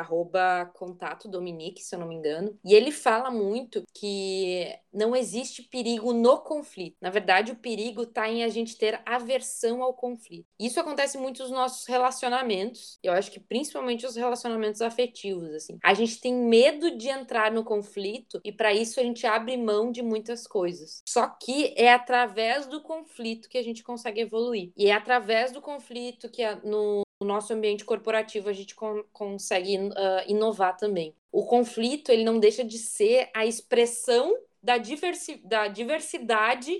[0.74, 2.58] contato Dominique, se eu não me engano.
[2.64, 6.96] E ele fala muito que não existe perigo no conflito.
[7.00, 10.46] Na verdade, o perigo está em a gente ter aversão ao conflito.
[10.58, 12.98] Isso acontece muito nos nossos relacionamentos.
[13.02, 15.78] Eu acho que principalmente os relacionamentos afetivos, assim.
[15.82, 19.90] A gente tem medo de entrar no conflito e para isso a gente abre mão
[19.90, 21.02] de muitas coisas.
[21.06, 25.60] Só que é através do conflito que a gente consegue evoluir E é através do
[25.60, 29.92] conflito que no, nosso ambiente corporativo a gente con consegue uh,
[30.26, 31.14] inovar também.
[31.32, 36.72] O conflito ele não deixa de ser a expressão da, diversi da diversidade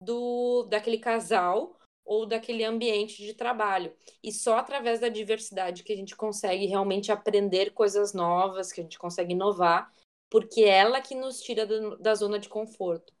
[0.00, 3.94] do daquele casal ou daquele ambiente de trabalho.
[4.22, 8.84] E só através da diversidade que a gente consegue realmente aprender coisas novas, que a
[8.84, 9.92] gente consegue inovar,
[10.30, 13.12] porque é ela que nos tira da, da zona de conforto.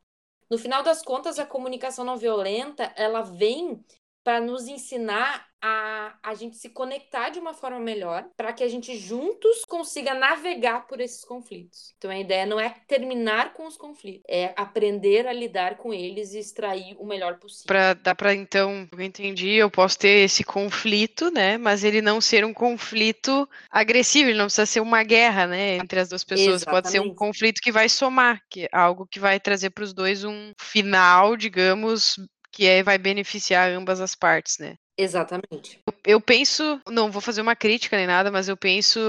[0.50, 3.82] No final das contas, a comunicação não violenta, ela vem
[4.24, 8.68] para nos ensinar a a gente se conectar de uma forma melhor, para que a
[8.68, 11.94] gente juntos consiga navegar por esses conflitos.
[11.98, 16.32] Então a ideia não é terminar com os conflitos, é aprender a lidar com eles
[16.32, 17.66] e extrair o melhor possível.
[17.66, 22.20] Para dar para então, eu entendi, eu posso ter esse conflito, né, mas ele não
[22.20, 26.62] ser um conflito agressivo, ele não precisa ser uma guerra, né, entre as duas pessoas,
[26.62, 26.82] Exatamente.
[26.82, 29.92] pode ser um conflito que vai somar, que é algo que vai trazer para os
[29.92, 32.16] dois um final, digamos,
[32.52, 34.76] que é, vai beneficiar ambas as partes, né?
[34.96, 35.80] Exatamente.
[36.04, 39.00] Eu penso, não vou fazer uma crítica nem nada, mas eu penso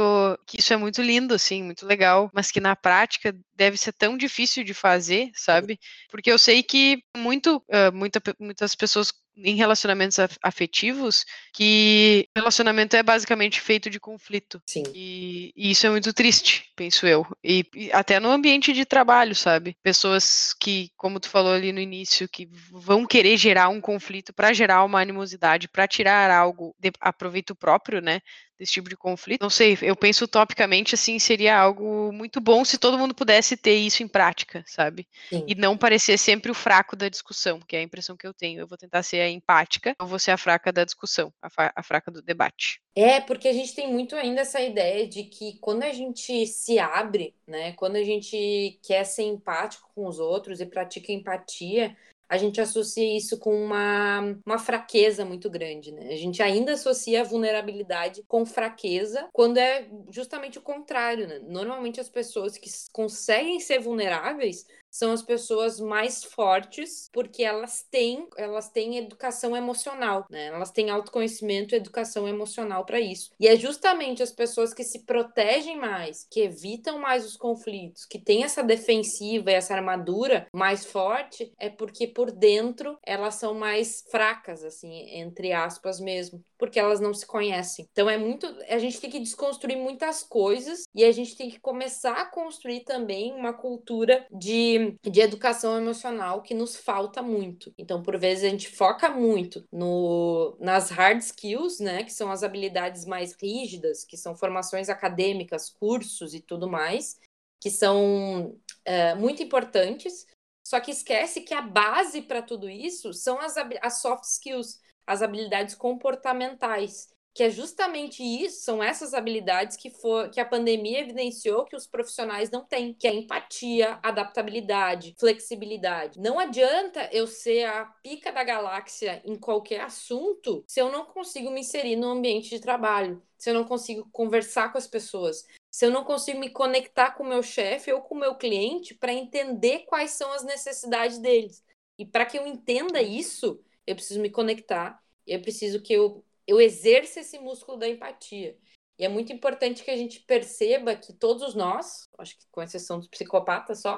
[0.47, 4.17] que isso é muito lindo, assim, muito legal, mas que na prática deve ser tão
[4.17, 5.77] difícil de fazer, sabe?
[6.09, 13.03] Porque eu sei que muito, uh, muita, muitas pessoas em relacionamentos afetivos que relacionamento é
[13.03, 14.61] basicamente feito de conflito.
[14.65, 14.83] Sim.
[14.93, 17.25] E, e isso é muito triste, penso eu.
[17.43, 19.75] E, e, até no ambiente de trabalho, sabe?
[19.81, 24.53] Pessoas que, como tu falou ali no início, que vão querer gerar um conflito para
[24.53, 28.21] gerar uma animosidade, para tirar algo de aproveito próprio, né?
[28.63, 29.41] desse tipo de conflito.
[29.41, 33.75] Não sei, eu penso utopicamente assim, seria algo muito bom se todo mundo pudesse ter
[33.75, 35.07] isso em prática, sabe?
[35.29, 35.43] Sim.
[35.47, 38.61] E não parecer sempre o fraco da discussão, que é a impressão que eu tenho.
[38.61, 41.83] Eu vou tentar ser a empática, eu vou ser a fraca da discussão, a, a
[41.83, 42.79] fraca do debate.
[42.95, 46.79] É, porque a gente tem muito ainda essa ideia de que quando a gente se
[46.79, 51.95] abre, né, quando a gente quer ser empático com os outros e pratica empatia,
[52.29, 56.07] a gente associa isso com uma, uma fraqueza muito grande, né?
[56.13, 61.39] A gente ainda associa a vulnerabilidade com fraqueza, quando é justamente o contrário, né?
[61.43, 68.27] Normalmente as pessoas que conseguem ser vulneráveis são as pessoas mais fortes, porque elas têm,
[68.37, 70.45] elas têm educação emocional, né?
[70.45, 73.31] Elas têm autoconhecimento e educação emocional para isso.
[73.39, 78.19] E é justamente as pessoas que se protegem mais, que evitam mais os conflitos, que
[78.19, 84.03] têm essa defensiva e essa armadura mais forte, é porque por dentro elas são mais
[84.11, 87.87] fracas, assim, entre aspas mesmo, porque elas não se conhecem.
[87.91, 91.59] Então é muito, a gente tem que desconstruir muitas coisas e a gente tem que
[91.59, 97.73] começar a construir também uma cultura de de, educação emocional que nos falta muito.
[97.77, 102.43] Então, por vezes, a gente foca muito no, nas hard skills, né, que são as
[102.43, 107.19] habilidades mais rígidas, que são formações acadêmicas, cursos e tudo mais,
[107.61, 110.25] que são é, muito importantes,
[110.65, 115.21] só que esquece que a base para tudo isso são as, as soft skills, as
[115.21, 121.65] habilidades comportamentais que é justamente isso, são essas habilidades que, for, que a pandemia evidenciou
[121.65, 126.19] que os profissionais não têm, que é empatia, adaptabilidade, flexibilidade.
[126.19, 131.49] Não adianta eu ser a pica da galáxia em qualquer assunto se eu não consigo
[131.49, 135.85] me inserir no ambiente de trabalho, se eu não consigo conversar com as pessoas, se
[135.85, 139.11] eu não consigo me conectar com o meu chefe ou com o meu cliente para
[139.11, 141.63] entender quais são as necessidades deles.
[141.97, 146.59] E para que eu entenda isso, eu preciso me conectar, eu preciso que eu eu
[146.59, 148.57] exerço esse músculo da empatia.
[148.97, 152.99] E é muito importante que a gente perceba que todos nós, acho que com exceção
[152.99, 153.97] dos psicopatas só,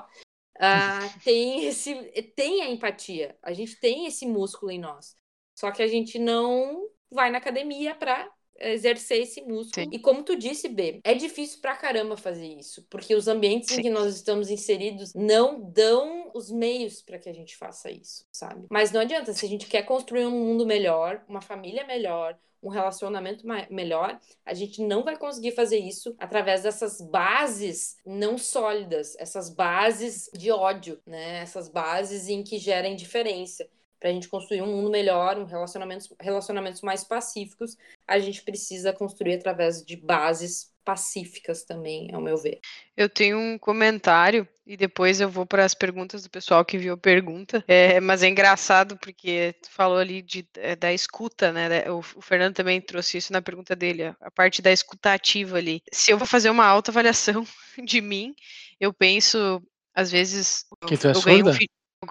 [0.58, 1.94] uh, tem, esse,
[2.36, 3.38] tem a empatia.
[3.42, 5.16] A gente tem esse músculo em nós.
[5.58, 8.30] Só que a gente não vai na academia para
[8.60, 9.86] exercer esse músculo.
[9.86, 9.90] Sim.
[9.92, 13.80] E como tu disse, B, é difícil pra caramba fazer isso, porque os ambientes Sim.
[13.80, 18.26] em que nós estamos inseridos não dão os meios para que a gente faça isso,
[18.32, 18.66] sabe?
[18.70, 22.70] Mas não adianta, se a gente quer construir um mundo melhor, uma família melhor, um
[22.70, 29.54] relacionamento melhor, a gente não vai conseguir fazer isso através dessas bases não sólidas, essas
[29.54, 31.42] bases de ódio, né?
[31.42, 33.68] Essas bases em que gerem diferença
[34.00, 37.78] para a gente construir um mundo melhor, um relacionamentos, relacionamentos mais pacíficos,
[38.08, 42.60] a gente precisa construir através de bases pacíficas também, ao meu ver.
[42.96, 46.94] Eu tenho um comentário e depois eu vou para as perguntas do pessoal que viu
[46.94, 47.64] a pergunta.
[47.68, 51.90] É, mas é engraçado porque tu falou ali de, é, da escuta, né?
[51.92, 55.82] O, o, Fernando também trouxe isso na pergunta dele, a parte da escuta ativa ali.
[55.92, 57.44] Se eu vou fazer uma autoavaliação
[57.84, 58.36] de mim,
[58.80, 59.62] eu penso,
[59.94, 61.58] às vezes, que tu é eu ganho um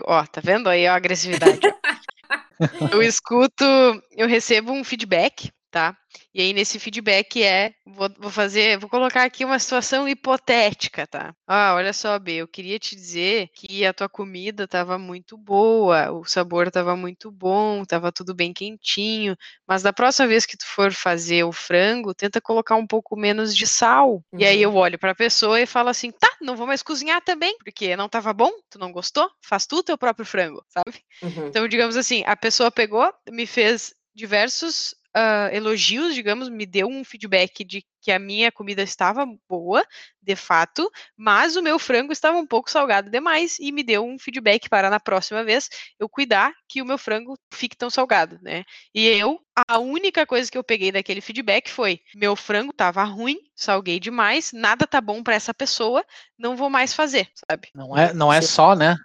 [0.04, 1.60] Ó, tá vendo aí a agressividade?
[2.92, 3.64] eu escuto,
[4.12, 5.96] eu recebo um feedback, tá?
[6.32, 11.34] E aí, nesse feedback é, vou, vou, fazer, vou colocar aqui uma situação hipotética, tá?
[11.48, 16.12] Ah, olha só, B, eu queria te dizer que a tua comida estava muito boa,
[16.12, 20.64] o sabor estava muito bom, estava tudo bem quentinho, mas da próxima vez que tu
[20.64, 24.22] for fazer o frango, tenta colocar um pouco menos de sal.
[24.32, 24.38] Uhum.
[24.38, 24.76] E aí eu uhum.
[24.76, 28.06] olho para a pessoa e falo assim, tá, não vou mais cozinhar também, porque não
[28.06, 31.02] estava bom, tu não gostou, faz tu teu próprio frango, sabe?
[31.20, 31.48] Uhum.
[31.48, 37.04] Então, digamos assim, a pessoa pegou, me fez diversos uh, elogios, digamos, me deu um
[37.04, 39.82] feedback de que a minha comida estava boa,
[40.20, 44.18] de fato, mas o meu frango estava um pouco salgado demais e me deu um
[44.18, 48.64] feedback para na próxima vez eu cuidar que o meu frango fique tão salgado, né?
[48.94, 53.38] E eu, a única coisa que eu peguei daquele feedback foi: meu frango estava ruim,
[53.54, 56.04] salguei demais, nada tá bom para essa pessoa,
[56.38, 57.68] não vou mais fazer, sabe?
[57.74, 58.96] Não é, não é só, né?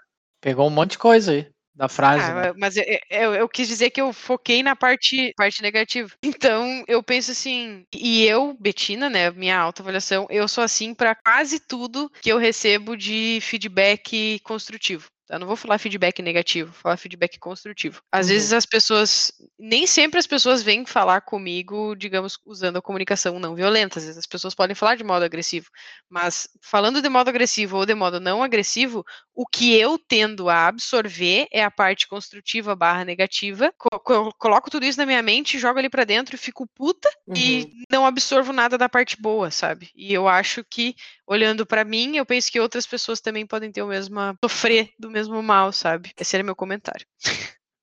[0.42, 2.30] Pegou um monte de coisa aí da frase.
[2.30, 2.54] Ah, né?
[2.58, 6.10] Mas eu, eu, eu, quis dizer que eu foquei na parte, parte negativa.
[6.22, 11.58] Então, eu penso assim, e eu, Betina, né, minha autoavaliação, eu sou assim para quase
[11.60, 15.08] tudo que eu recebo de feedback construtivo.
[15.30, 18.02] Eu não vou falar feedback negativo, vou falar feedback construtivo.
[18.12, 18.34] Às uhum.
[18.34, 23.54] vezes as pessoas, nem sempre as pessoas vêm falar comigo, digamos, usando a comunicação não
[23.54, 24.00] violenta.
[24.00, 25.68] Às vezes as pessoas podem falar de modo agressivo,
[26.10, 30.68] mas falando de modo agressivo ou de modo não agressivo, o que eu tendo a
[30.68, 33.72] absorver é a parte construtiva barra negativa.
[33.78, 37.36] Co coloco tudo isso na minha mente, jogo ali para dentro e fico puta uhum.
[37.36, 39.92] e não absorvo nada da parte boa, sabe?
[39.96, 40.96] E eu acho que
[41.28, 45.12] olhando para mim, eu penso que outras pessoas também podem ter o mesmo sofrer do
[45.12, 46.12] mesmo mal, sabe?
[46.18, 47.06] Esse era meu comentário.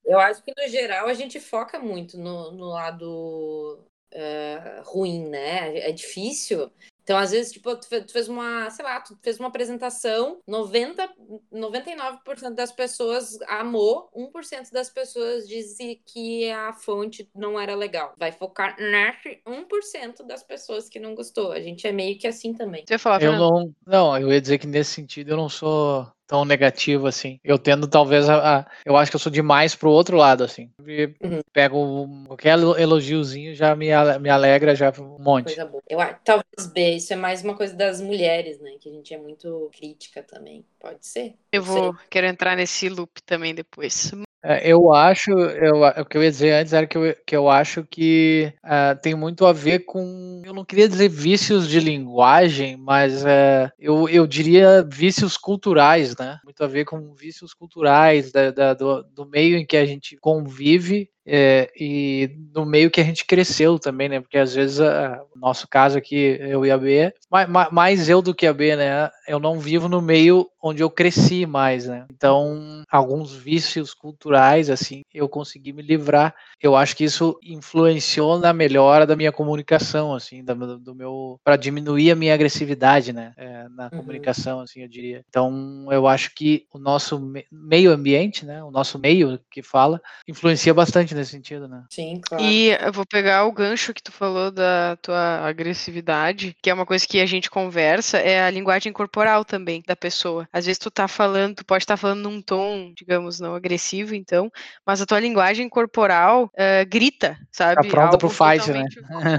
[0.04, 5.78] Eu acho que no geral a gente foca muito no, no lado uh, ruim, né?
[5.78, 6.70] É difícil
[7.06, 11.08] então, às vezes, tipo, tu fez uma, sei lá, tu fez uma apresentação, 90,
[11.54, 18.12] 99% das pessoas amou, 1% das pessoas disse que a fonte não era legal.
[18.18, 21.52] Vai focar nesse 1% das pessoas que não gostou.
[21.52, 22.84] A gente é meio que assim também.
[22.84, 26.44] Você falar, eu não, não, eu ia dizer que nesse sentido eu não sou tão
[26.44, 27.38] negativo assim.
[27.44, 30.70] Eu tendo talvez a, a eu acho que eu sou demais pro outro lado assim.
[30.80, 31.40] Uhum.
[31.52, 33.88] Pego qualquer elogiozinho já me,
[34.20, 35.54] me alegra já um monte.
[35.54, 35.82] Coisa boa.
[35.88, 39.18] Eu, talvez B, isso é mais uma coisa das mulheres, né, que a gente é
[39.18, 40.64] muito crítica também.
[40.80, 41.34] Pode ser?
[41.52, 42.06] Eu vou sei.
[42.10, 44.12] quero entrar nesse loop também depois.
[44.48, 47.50] É, eu acho, eu, o que eu ia dizer antes era que eu, que eu
[47.50, 52.76] acho que uh, tem muito a ver com, eu não queria dizer vícios de linguagem,
[52.76, 56.38] mas uh, eu, eu diria vícios culturais, né?
[56.44, 60.16] Muito a ver com vícios culturais da, da do, do meio em que a gente
[60.18, 64.20] convive é, e no meio que a gente cresceu também, né?
[64.20, 68.22] Porque às vezes, a, no nosso caso aqui, eu e a B, mais, mais eu
[68.22, 69.10] do que a B, né?
[69.26, 72.06] Eu não vivo no meio onde eu cresci mais, né?
[72.12, 76.34] Então, alguns vícios culturais, assim, eu consegui me livrar.
[76.60, 81.38] Eu acho que isso influenciou na melhora da minha comunicação, assim, do, do meu.
[81.44, 83.32] para diminuir a minha agressividade, né?
[83.36, 83.90] É, na uhum.
[83.90, 85.22] comunicação, assim, eu diria.
[85.28, 87.20] Então, eu acho que o nosso
[87.50, 88.62] meio ambiente, né?
[88.62, 91.84] O nosso meio que fala, influencia bastante nesse sentido, né?
[91.90, 92.42] Sim, claro.
[92.42, 96.86] E eu vou pegar o gancho que tu falou da tua agressividade, que é uma
[96.86, 100.48] coisa que a gente conversa, é a linguagem corporal também da pessoa.
[100.52, 104.14] Às vezes tu tá falando, tu pode estar tá falando num tom, digamos, não agressivo,
[104.14, 104.50] então,
[104.86, 107.76] mas a tua linguagem corporal uh, grita, sabe?
[107.76, 108.84] Tá pronta algo pro fight, né?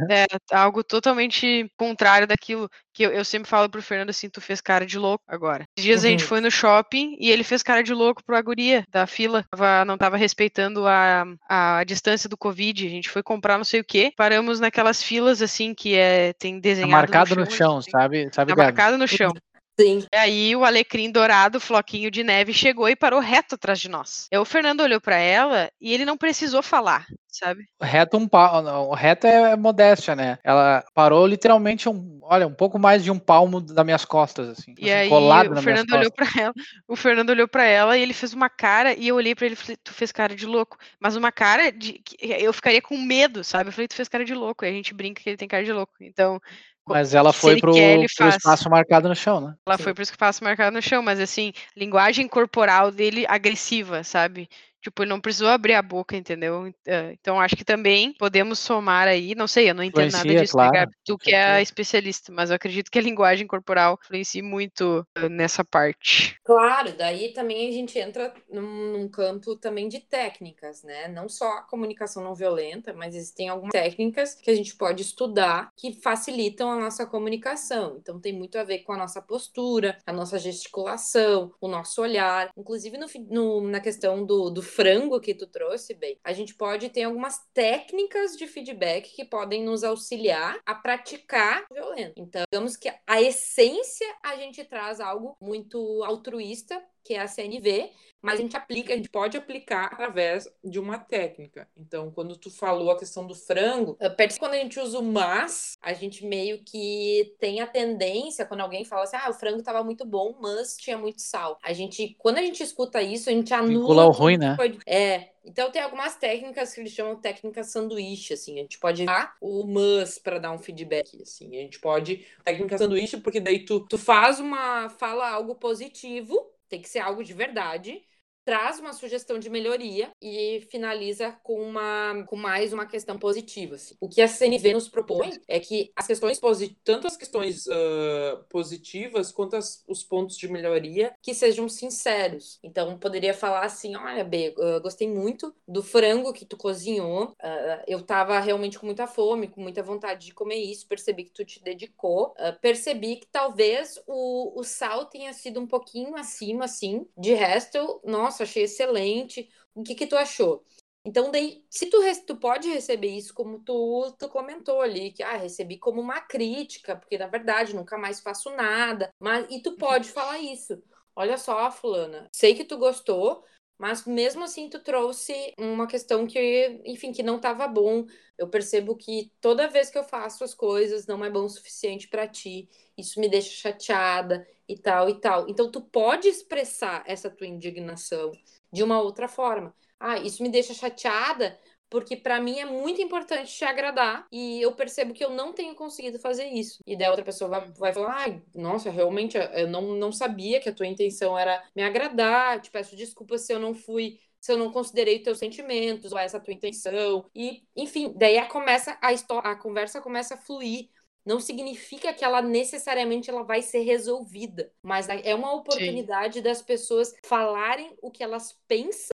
[0.09, 0.25] É,
[0.55, 4.83] algo totalmente contrário daquilo que eu, eu, sempre falo pro Fernando assim, tu fez cara
[4.83, 5.65] de louco agora.
[5.77, 6.07] Esses dias uhum.
[6.07, 6.29] a gente uhum.
[6.29, 9.99] foi no shopping e ele fez cara de louco pro guria da fila, tava, não
[9.99, 14.11] tava respeitando a, a distância do Covid, a gente foi comprar não sei o que,
[14.17, 17.77] paramos naquelas filas assim que é, tem tá desenhado tá marcado no chão, no chão
[17.77, 18.29] assim, sabe?
[18.33, 19.31] sabe tá marcado no chão.
[19.79, 20.03] Sim.
[20.11, 24.27] E aí o alecrim dourado, floquinho de neve, chegou e parou reto atrás de nós.
[24.31, 27.65] E o Fernando olhou para ela e ele não precisou falar, sabe?
[27.79, 30.39] Reto um pau, reto é modéstia, né?
[30.43, 34.73] Ela parou literalmente um, olha, um pouco mais de um palmo das minhas costas, assim.
[34.79, 36.53] E assim, aí o Fernando olhou para ela,
[36.87, 39.53] o Fernando olhou para ela e ele fez uma cara e eu olhei para ele
[39.53, 43.43] e falei, tu fez cara de louco, mas uma cara de, eu ficaria com medo,
[43.43, 43.69] sabe?
[43.69, 44.65] Eu falei, tu fez cara de louco.
[44.65, 45.93] E a gente brinca que ele tem cara de louco.
[46.01, 46.41] Então
[46.87, 49.53] mas ela foi pro, quer, pro espaço marcado no chão, né?
[49.65, 49.83] Ela Sim.
[49.83, 54.49] foi pro espaço marcado no chão, mas assim, linguagem corporal dele agressiva, sabe?
[54.81, 56.71] Tipo, ele não precisou abrir a boca, entendeu?
[56.85, 60.41] Eh, então, acho que também podemos somar aí, não sei, eu não entendo influencia, nada
[60.41, 64.43] disso, claro, né, tu que é especialista, mas eu acredito que a linguagem corporal influencia
[64.43, 66.37] muito eh, nessa parte.
[66.43, 71.07] Claro, daí também a gente entra num, num, campo também de técnicas, né?
[71.07, 75.71] Não só a comunicação não violenta, mas existem algumas técnicas que a gente pode estudar
[75.75, 77.97] que facilitam a nossa comunicação.
[77.99, 82.51] Então, tem muito a ver com a nossa postura, a nossa gesticulação, o nosso olhar,
[82.55, 86.89] inclusive no, no na questão do, do frango que tu trouxe, bem, a gente pode
[86.89, 92.13] ter algumas técnicas de feedback que podem nos auxiliar a praticar violência.
[92.15, 97.89] Então, digamos que a essência a gente traz algo muito altruísta, que é a CNV,
[98.21, 101.67] mas a gente aplica, a gente pode aplicar através de uma técnica.
[101.77, 105.77] Então, quando tu falou a questão do frango, percebe quando a gente usa o mas,
[105.81, 109.83] a gente meio que tem a tendência, quando alguém fala assim, ah, o frango estava
[109.83, 111.57] muito bom, mas tinha muito sal.
[111.63, 114.07] A gente, quando a gente escuta isso, a gente anula...
[114.07, 114.57] O ruim, né?
[114.85, 118.59] É, então tem algumas técnicas que eles chamam de técnica sanduíche, assim.
[118.59, 121.55] A gente pode usar o mas para dar um feedback, assim.
[121.55, 126.81] A gente pode técnica sanduíche porque daí tu, tu faz uma fala algo positivo tem
[126.81, 128.03] que ser algo de verdade
[128.47, 133.75] traz uma sugestão de melhoria e finaliza com, uma, com mais uma questão positiva.
[133.75, 133.93] Assim.
[133.99, 136.39] O que a CNV nos propõe é que as questões
[136.81, 142.57] tanto as questões uh, positivas quanto as, os pontos de melhoria que sejam sinceros.
[142.63, 147.35] Então, poderia falar assim: olha, B, uh, gostei muito do frango que tu cozinhou.
[147.43, 150.87] Uh, eu tava realmente com muita fome, com muita vontade de comer isso.
[150.87, 152.33] Percebi que tu te dedicou.
[152.61, 157.05] percebi que talvez o, o sal tenha sido um pouquinho acima, assim.
[157.17, 159.49] De resto, nossa nossa, achei excelente.
[159.73, 160.63] O que que tu achou?
[161.05, 165.37] Então, daí, se tu, tu pode receber isso como tu, tu comentou ali, que ah,
[165.37, 169.09] recebi como uma crítica, porque na verdade nunca mais faço nada.
[169.19, 170.81] Mas e tu pode falar isso.
[171.15, 173.43] Olha só, fulana, sei que tu gostou,
[173.77, 178.05] mas mesmo assim tu trouxe uma questão que, enfim, que não estava bom.
[178.37, 182.07] Eu percebo que toda vez que eu faço as coisas não é bom o suficiente
[182.07, 182.69] para ti.
[182.97, 185.47] Isso me deixa chateada e tal e tal.
[185.49, 188.31] Então tu pode expressar essa tua indignação
[188.71, 189.73] de uma outra forma.
[189.99, 191.57] Ah, isso me deixa chateada
[191.89, 195.73] porque para mim é muito importante te agradar e eu percebo que eu não tenho
[195.75, 196.81] conseguido fazer isso.
[196.85, 200.69] E daí outra pessoa vai, vai falar: ai, nossa, realmente eu não, não sabia que
[200.69, 204.19] a tua intenção era me agradar, te peço desculpas se eu não fui.
[204.39, 207.25] Se eu não considerei teus sentimentos ou essa tua intenção.
[207.35, 209.09] E, enfim, daí a, começa a,
[209.51, 210.89] a conversa começa a fluir
[211.27, 216.41] não significa que ela necessariamente ela vai ser resolvida, mas é uma oportunidade Sim.
[216.41, 219.09] das pessoas falarem o que elas pensam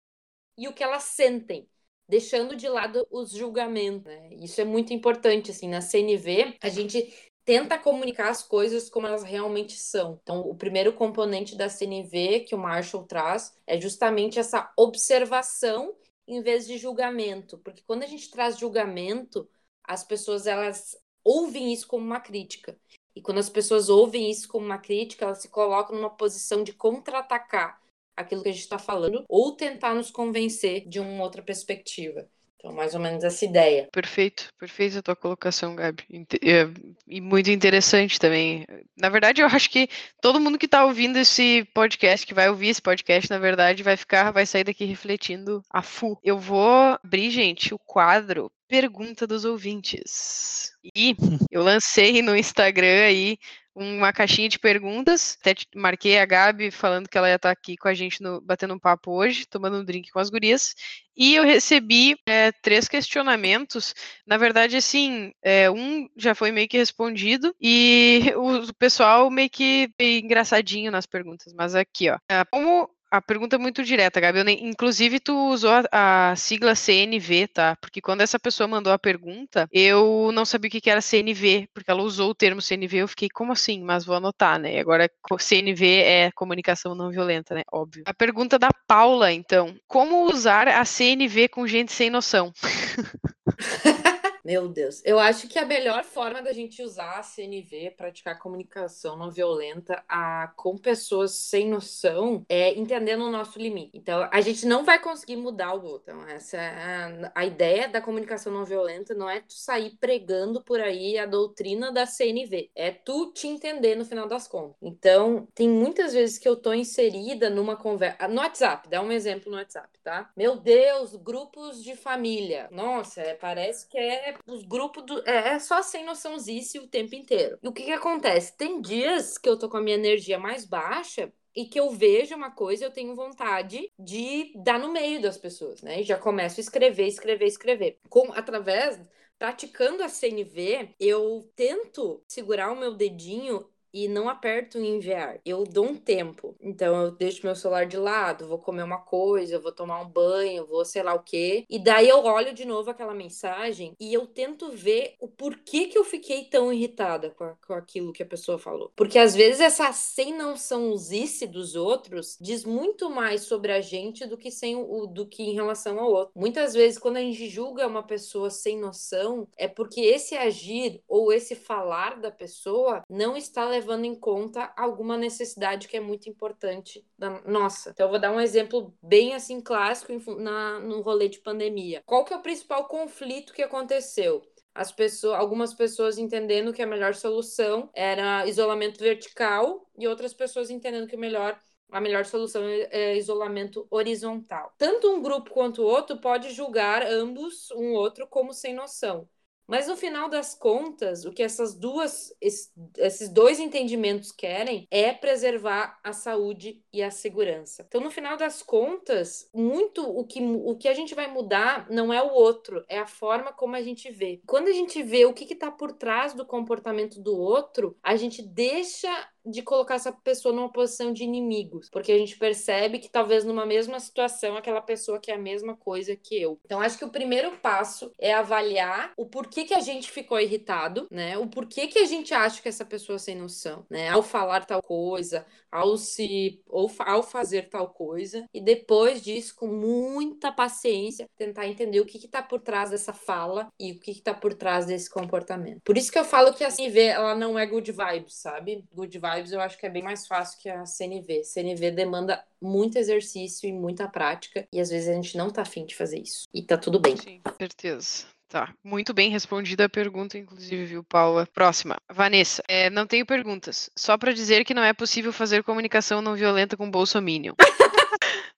[0.55, 1.67] e o que elas sentem
[2.07, 4.05] deixando de lado os julgamentos.
[4.05, 4.35] Né?
[4.35, 7.11] Isso é muito importante, assim, na CNV a gente
[7.43, 10.19] tenta comunicar as coisas como elas realmente são.
[10.21, 15.95] Então, o primeiro componente da CNV que o Marshall traz é justamente essa observação
[16.27, 19.49] em vez de julgamento, porque quando a gente traz julgamento,
[19.83, 22.77] as pessoas elas ouvem isso como uma crítica.
[23.15, 26.73] E quando as pessoas ouvem isso como uma crítica, elas se colocam numa posição de
[26.73, 27.79] contra-atacar
[28.15, 32.27] aquilo que a gente está falando ou tentar nos convencer de uma outra perspectiva.
[32.63, 33.89] Então, mais ou menos essa ideia.
[33.91, 36.05] Perfeito, perfeita a tua colocação, Gabi.
[36.41, 36.65] É,
[37.05, 38.65] e muito interessante também.
[38.97, 39.89] Na verdade, eu acho que
[40.21, 43.97] todo mundo que está ouvindo esse podcast, que vai ouvir esse podcast, na verdade, vai
[43.97, 46.17] ficar, vai sair daqui refletindo a fu.
[46.23, 50.71] Eu vou abrir, gente, o quadro Pergunta dos ouvintes.
[50.95, 51.15] E
[51.51, 53.37] eu lancei no Instagram aí
[53.75, 55.37] uma caixinha de perguntas.
[55.39, 58.73] Até marquei a Gabi falando que ela ia estar aqui com a gente no, batendo
[58.73, 60.73] um papo hoje, tomando um drink com as gurias.
[61.15, 63.93] E eu recebi é, três questionamentos.
[64.25, 69.91] Na verdade, assim, é, um já foi meio que respondido e o pessoal meio que
[69.99, 71.53] engraçadinho nas perguntas.
[71.53, 72.17] Mas aqui, ó.
[72.27, 74.39] É, como a pergunta é muito direta, Gabi.
[74.39, 77.75] Eu nem, inclusive, tu usou a, a, sigla CNV, tá?
[77.79, 81.67] Porque quando essa pessoa mandou a pergunta, eu não sabia o que, que era CNV,
[81.75, 82.97] porque ela usou o termo CNV.
[82.97, 83.83] Eu fiquei, como assim?
[83.83, 84.73] Mas vou anotar, né?
[84.73, 85.07] E agora,
[85.39, 87.61] CNV é comunicação não violenta, né?
[87.71, 88.01] Óbvio.
[88.07, 92.51] A pergunta da Paula, então: como usar a CNV com gente sem noção?
[94.43, 95.01] Meu Deus.
[95.05, 100.03] Eu acho que a melhor forma da gente usar a CNV, praticar comunicação não violenta
[100.07, 103.97] a, com pessoas sem noção, é entendendo o nosso limite.
[103.97, 106.13] Então, a gente não vai conseguir mudar o outro.
[106.13, 110.61] Então, essa é a, a ideia da comunicação não violenta não é tu sair pregando
[110.61, 112.69] por aí a doutrina da CNV.
[112.75, 114.75] É tu te entender no final das contas.
[114.81, 118.27] Então, tem muitas vezes que eu tô inserida numa conversa.
[118.27, 120.29] No WhatsApp, dá um exemplo no WhatsApp, tá?
[120.35, 122.67] Meu Deus, grupos de família.
[122.71, 125.27] Nossa, é, parece que é os grupos do.
[125.27, 127.57] É, é só sem noçãozice o tempo inteiro.
[127.61, 128.55] E o que que acontece?
[128.57, 132.35] Tem dias que eu tô com a minha energia mais baixa e que eu vejo
[132.35, 136.01] uma coisa, eu tenho vontade de dar no meio das pessoas, né?
[136.01, 137.99] E já começo a escrever, escrever, escrever.
[138.09, 138.99] Com, através,
[139.37, 145.39] praticando a CNV, eu tento segurar o meu dedinho e não aperto em enviar.
[145.45, 146.55] Eu dou um tempo.
[146.59, 150.65] Então eu deixo meu celular de lado, vou comer uma coisa, vou tomar um banho,
[150.65, 151.65] vou sei lá o quê.
[151.69, 155.97] E daí eu olho de novo aquela mensagem e eu tento ver o porquê que
[155.97, 158.91] eu fiquei tão irritada com, a, com aquilo que a pessoa falou.
[158.95, 164.37] Porque às vezes essa sem noçãozice dos outros diz muito mais sobre a gente do
[164.37, 166.33] que sem o do que em relação ao outro.
[166.35, 171.31] Muitas vezes quando a gente julga uma pessoa sem noção, é porque esse agir ou
[171.31, 176.29] esse falar da pessoa não está levando levando em conta alguma necessidade que é muito
[176.29, 177.91] importante da nossa.
[177.91, 182.01] Então eu vou dar um exemplo bem assim clássico na, no rolê de pandemia.
[182.05, 184.41] Qual que é o principal conflito que aconteceu?
[184.75, 190.71] as pessoas, algumas pessoas entendendo que a melhor solução era isolamento vertical e outras pessoas
[190.71, 191.59] entendendo que o melhor
[191.91, 194.73] a melhor solução é, é isolamento horizontal.
[194.79, 199.29] Tanto um grupo quanto o outro pode julgar ambos um outro como sem noção.
[199.67, 205.99] Mas no final das contas, o que essas duas, esses dois entendimentos querem é preservar
[206.03, 207.85] a saúde e a segurança.
[207.87, 212.11] Então, no final das contas, muito o que, o que a gente vai mudar não
[212.11, 214.41] é o outro, é a forma como a gente vê.
[214.45, 218.41] Quando a gente vê o que está por trás do comportamento do outro, a gente
[218.41, 219.09] deixa
[219.45, 223.65] de colocar essa pessoa numa posição de inimigos, porque a gente percebe que talvez numa
[223.65, 226.59] mesma situação aquela pessoa quer a mesma coisa que eu.
[226.65, 231.07] Então acho que o primeiro passo é avaliar o porquê que a gente ficou irritado,
[231.11, 231.37] né?
[231.37, 234.09] O porquê que a gente acha que essa pessoa é sem noção, né?
[234.09, 239.67] Ao falar tal coisa, ao se ou ao fazer tal coisa e depois disso com
[239.67, 244.33] muita paciência tentar entender o que está por trás dessa fala e o que está
[244.33, 245.81] por trás desse comportamento.
[245.83, 248.85] Por isso que eu falo que a CNV ela não é good vibes, sabe?
[248.93, 251.43] Good vibes eu acho que é bem mais fácil que a CNV.
[251.43, 255.85] CNV demanda muito exercício e muita prática e às vezes a gente não tá afim
[255.85, 256.43] de fazer isso.
[256.53, 257.17] E tá tudo bem.
[257.17, 258.25] Sim, certeza.
[258.47, 261.47] Tá, muito bem respondida a pergunta, inclusive, viu, Paula?
[261.51, 261.97] Próxima.
[262.07, 263.89] Vanessa, é, não tenho perguntas.
[263.95, 267.55] Só para dizer que não é possível fazer comunicação não violenta com Bolsominion.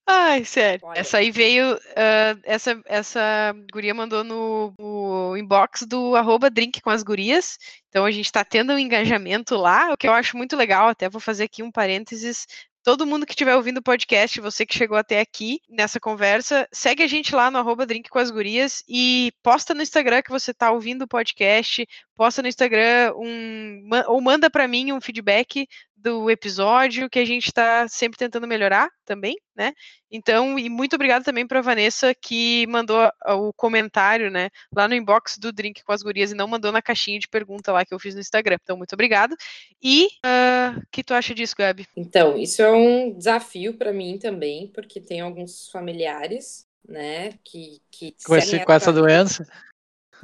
[0.08, 0.86] Ai, sério.
[0.86, 1.00] Olha.
[1.00, 1.76] Essa aí veio.
[1.76, 7.58] Uh, essa, essa guria mandou no, no, inbox do arroba drink com as gurias.
[7.90, 10.90] Então a gente está tendo um engajamento lá, o que eu acho muito legal.
[10.90, 12.46] Até vou fazer aqui um parênteses
[12.86, 17.02] todo mundo que estiver ouvindo o podcast, você que chegou até aqui nessa conversa, segue
[17.02, 20.52] a gente lá no arroba Drink com as Gurias e posta no Instagram que você
[20.52, 25.68] está ouvindo o podcast, posta no Instagram um, ou manda para mim um feedback
[26.06, 29.74] do episódio que a gente está sempre tentando melhorar também, né?
[30.12, 34.94] Então, e muito obrigado também para a Vanessa que mandou o comentário, né, lá no
[34.94, 37.92] inbox do Drink com as Gurias e não mandou na caixinha de pergunta lá que
[37.92, 38.58] eu fiz no Instagram.
[38.62, 39.36] Então, muito obrigado.
[39.82, 41.88] E o uh, que tu acha disso, Gabi?
[41.98, 48.16] Então, isso é um desafio para mim também, porque tem alguns familiares né, que, que
[48.24, 49.44] com, esse, com essa doença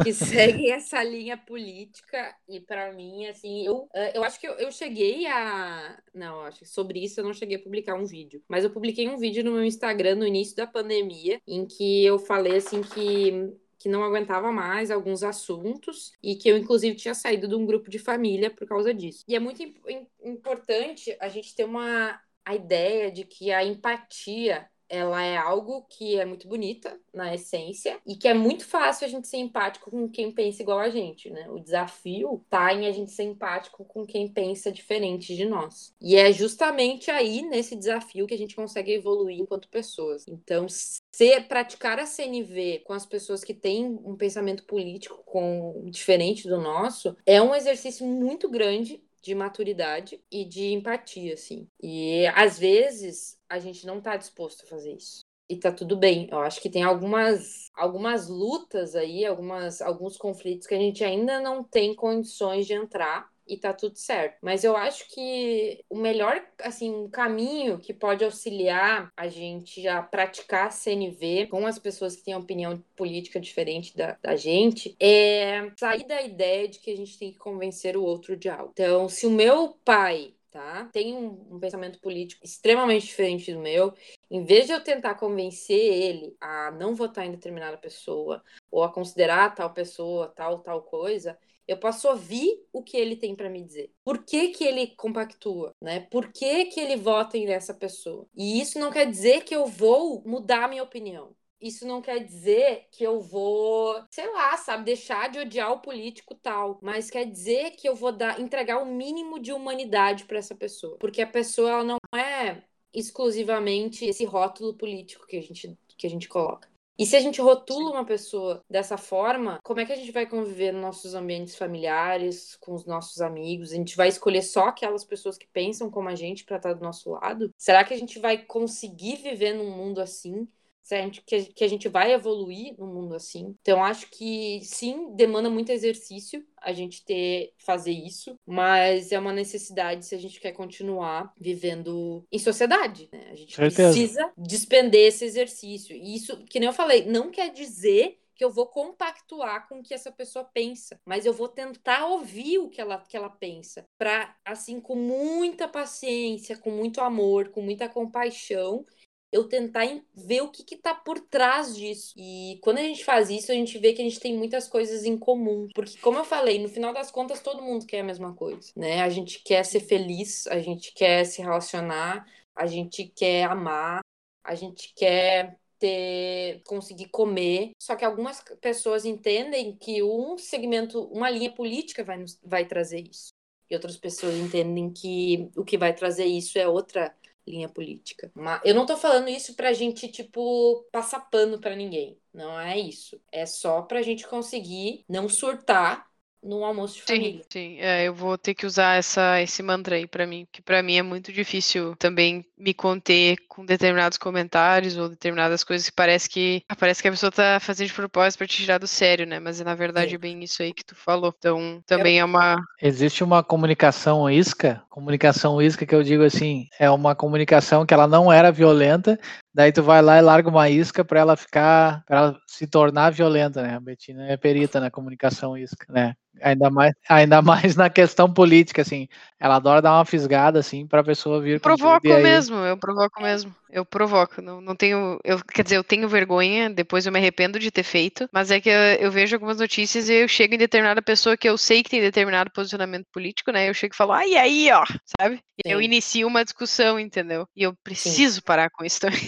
[0.04, 4.54] que seguem essa linha política e para mim assim eu, eh, eu acho que eu,
[4.54, 8.42] eu cheguei a não acho que sobre isso eu não cheguei a publicar um vídeo
[8.48, 12.18] mas eu publiquei um vídeo no meu Instagram no início da pandemia em que eu
[12.18, 17.48] falei assim que que não aguentava mais alguns assuntos e que eu, inclusive, tinha saído
[17.48, 19.24] de um grupo de família por causa disso.
[19.28, 19.76] E é muito imp
[20.24, 26.20] importante a gente ter uma a ideia de que a empatia ela é algo que
[26.20, 30.10] é muito bonita na essência e que é muito fácil a gente ser empático com
[30.10, 31.50] quem pensa igual a gente, né?
[31.50, 35.96] O desafio tá em a gente ser empático com quem pensa diferente de nós.
[36.02, 40.28] E é justamente aí nesse desafio que a gente consegue evoluir enquanto pessoas.
[40.28, 46.50] Então, ser praticar a CNV com as pessoas que têm um pensamento político com diferente
[46.50, 51.68] do nosso é um exercício muito grande de maturidade e de empatia, assim.
[51.82, 55.26] E às vezes a gente não tá disposto a fazer isso.
[55.50, 56.30] E tá tudo bem.
[56.32, 61.42] Eu acho que tem algumas, algumas lutas aí, algumas, alguns conflitos que a gente ainda
[61.42, 64.38] não tem condições de entrar e tá tudo certo.
[64.42, 70.72] Mas eu acho que o melhor, assim, caminho que pode auxiliar a gente a praticar
[70.72, 76.22] CNV com as pessoas que têm opinião política diferente da, da gente é sair da
[76.22, 78.72] ideia de que a gente tem que convencer o outro de algo.
[78.72, 80.90] Então, se o meu pai tá?
[80.92, 83.94] Tem um, um, pensamento político extremamente diferente do meu.
[84.30, 88.92] Em vez de eu tentar convencer ele a não votar em determinada pessoa ou a
[88.92, 91.38] considerar tal pessoa tal tal coisa,
[91.68, 93.92] eu posso ouvir o que ele tem para me dizer.
[94.04, 96.02] Por que, que ele compactua, né?
[96.12, 98.28] Por que, que ele vota nessa pessoa?
[98.36, 101.34] E isso não quer dizer que eu vou mudar minha opinião.
[101.62, 106.34] Isso não quer dizer que eu vou, sei lá, sabe, deixar de odiar o político
[106.36, 110.56] tal, mas quer dizer que eu vou dar, entregar o mínimo de humanidade para essa
[110.56, 116.08] pessoa, porque a pessoa ela não é exclusivamente esse rótulo político que a gente que
[116.08, 116.68] a gente coloca.
[116.98, 120.28] E se a gente rotula uma pessoa dessa forma, como é que a gente vai
[120.28, 123.72] conviver nos nossos ambientes familiares, com os nossos amigos?
[123.72, 126.84] A gente vai escolher só aquelas pessoas que pensam como a gente para estar do
[126.84, 127.52] nosso lado?
[127.58, 130.48] Será que a gente vai conseguir viver num mundo assim?
[130.84, 133.56] Gente, que, que a gente vai evoluir no mundo assim.
[133.62, 139.34] Então, acho que sim, demanda muito exercício a gente ter fazer isso, mas é uma
[139.34, 143.10] necessidade se a gente quer continuar vivendo em sociedade.
[143.12, 143.30] Né?
[143.32, 143.92] A gente Certeza.
[143.92, 145.96] precisa despender esse exercício.
[145.96, 149.84] E isso, que nem eu falei, não quer dizer que eu vou compactuar com o
[149.84, 153.86] que essa pessoa pensa, mas eu vou tentar ouvir o que ela, que ela pensa,
[154.00, 158.84] para assim com muita paciência, com muito amor, com muita compaixão,
[159.32, 162.14] eu tentar ver o que que tá por trás disso.
[162.18, 165.06] E quando a gente faz isso, a gente vê que a gente tem muitas coisas
[165.06, 165.70] em comum.
[165.74, 169.02] Porque, como eu falei, no final das contas, todo mundo quer a mesma coisa, né?
[169.02, 172.26] A gente quer ser feliz, a gente quer se relacionar,
[172.56, 174.02] a gente quer amar,
[174.44, 177.72] a gente quer ter, conseguir comer.
[177.80, 183.34] Só que algumas pessoas entendem que um segmento, uma linha política vai, vai trazer isso.
[183.70, 187.16] E outras pessoas entendem que o que vai trazer isso é outra
[187.48, 188.32] linha política.
[188.36, 192.18] Mas eu não tô falando isso pra gente, tipo, passar pano pra ninguém.
[192.34, 193.20] Não é isso.
[193.32, 196.11] É só pra gente conseguir não surtar
[196.44, 197.44] no almoço de família.
[197.44, 197.78] Sim, sim.
[197.80, 200.96] É, eu vou ter que usar essa, esse mantra aí para mim, que para mim
[200.96, 206.64] é muito difícil também me conter com determinados comentários ou determinadas coisas que parece que
[206.68, 209.40] ah, parece que a pessoa tá fazendo de propósito para te tirar do sério, né?
[209.40, 211.34] Mas na verdade é bem isso aí que tu falou.
[211.38, 216.90] Então, também é uma Existe uma comunicação isca, comunicação isca que eu digo assim, é
[216.90, 219.20] uma comunicação que ela não era violenta,
[219.54, 223.12] Daí tu vai lá e larga uma isca para ela ficar, para ela se tornar
[223.12, 223.76] violenta, né?
[223.76, 226.14] A Betina é perita na comunicação isca, né?
[226.40, 229.08] Ainda mais, ainda mais na questão política, assim.
[229.40, 231.60] Ela adora dar uma fisgada, assim, para a pessoa vir.
[231.60, 232.24] Provoco aí...
[232.24, 233.54] mesmo, eu provoco mesmo.
[233.70, 234.42] Eu provoco.
[234.42, 235.20] Não, não tenho.
[235.24, 238.60] Eu, quer dizer, eu tenho vergonha, depois eu me arrependo de ter feito, mas é
[238.62, 241.84] que eu, eu vejo algumas notícias e eu chego em determinada pessoa que eu sei
[241.84, 243.70] que tem determinado posicionamento político, né?
[243.70, 244.84] Eu chego e falo, ai, aí, ó,
[245.20, 245.42] sabe?
[245.66, 247.48] E eu inicio uma discussão, entendeu?
[247.56, 248.42] E eu preciso Sim.
[248.46, 249.20] parar com isso também.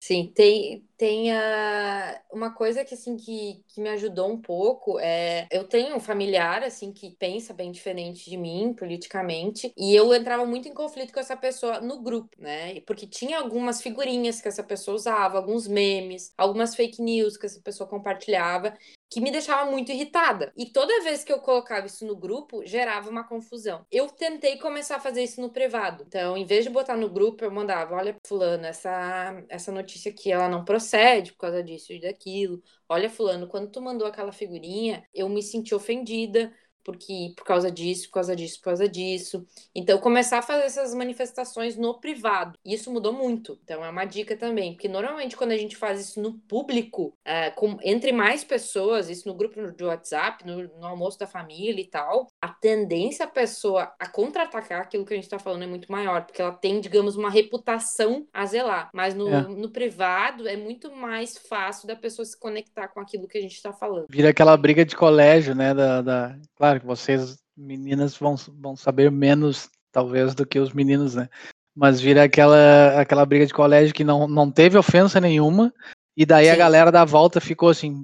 [0.00, 5.46] Sim, tem, tem a, uma coisa que, assim, que, que me ajudou um pouco é...
[5.50, 10.44] Eu tenho um familiar, assim, que pensa bem diferente de mim, politicamente, e eu entrava
[10.44, 12.80] muito em conflito com essa pessoa no grupo, né?
[12.80, 17.60] Porque tinha algumas figurinhas que essa pessoa usava, alguns memes, algumas fake news que essa
[17.60, 18.74] pessoa compartilhava,
[19.10, 20.52] que me deixava muito irritada.
[20.56, 23.86] E toda vez que eu colocava isso no grupo, gerava uma confusão.
[23.90, 26.04] Eu tentei começar a fazer isso no privado.
[26.06, 30.30] Então, em vez de botar no grupo, eu mandava: olha, Fulano, essa, essa notícia aqui
[30.30, 32.62] ela não procede por causa disso e daquilo.
[32.88, 36.52] Olha, Fulano, quando tu mandou aquela figurinha, eu me senti ofendida
[36.88, 39.46] porque por causa disso, por causa disso, por causa disso.
[39.74, 42.58] Então, começar a fazer essas manifestações no privado.
[42.64, 43.58] Isso mudou muito.
[43.62, 44.72] Então, é uma dica também.
[44.72, 49.28] Porque normalmente, quando a gente faz isso no público, é, com, entre mais pessoas, isso
[49.28, 53.92] no grupo de WhatsApp, no, no almoço da família e tal, a tendência a pessoa
[53.98, 56.24] a contra-atacar aquilo que a gente está falando é muito maior.
[56.24, 58.88] Porque ela tem, digamos, uma reputação a zelar.
[58.94, 59.42] Mas no, é.
[59.42, 63.56] no privado, é muito mais fácil da pessoa se conectar com aquilo que a gente
[63.56, 64.06] está falando.
[64.08, 65.74] Vira aquela briga de colégio, né?
[65.74, 66.38] Da, da...
[66.56, 71.28] Claro claro que vocês, meninas, vão, vão saber menos, talvez, do que os meninos, né?
[71.74, 75.72] Mas vira aquela, aquela briga de colégio que não, não teve ofensa nenhuma,
[76.16, 76.50] e daí Sim.
[76.50, 78.02] a galera da volta ficou assim,